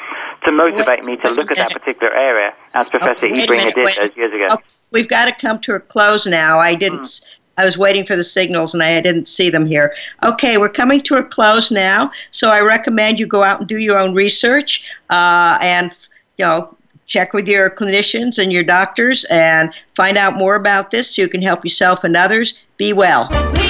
[0.45, 4.15] to motivate me to look at that particular area, as Professor Okay, Ebringer did those
[4.15, 4.55] years ago.
[4.55, 6.59] Okay, we've got to come to a close now.
[6.59, 7.11] I didn't.
[7.11, 7.38] Hmm.
[7.59, 9.93] I was waiting for the signals and I didn't see them here.
[10.23, 13.79] Okay, we're coming to a close now, so I recommend you go out and do
[13.79, 15.91] your own research uh, and
[16.37, 16.73] you know
[17.07, 21.27] check with your clinicians and your doctors and find out more about this so you
[21.27, 22.63] can help yourself and others.
[22.77, 23.27] Be well.
[23.53, 23.69] We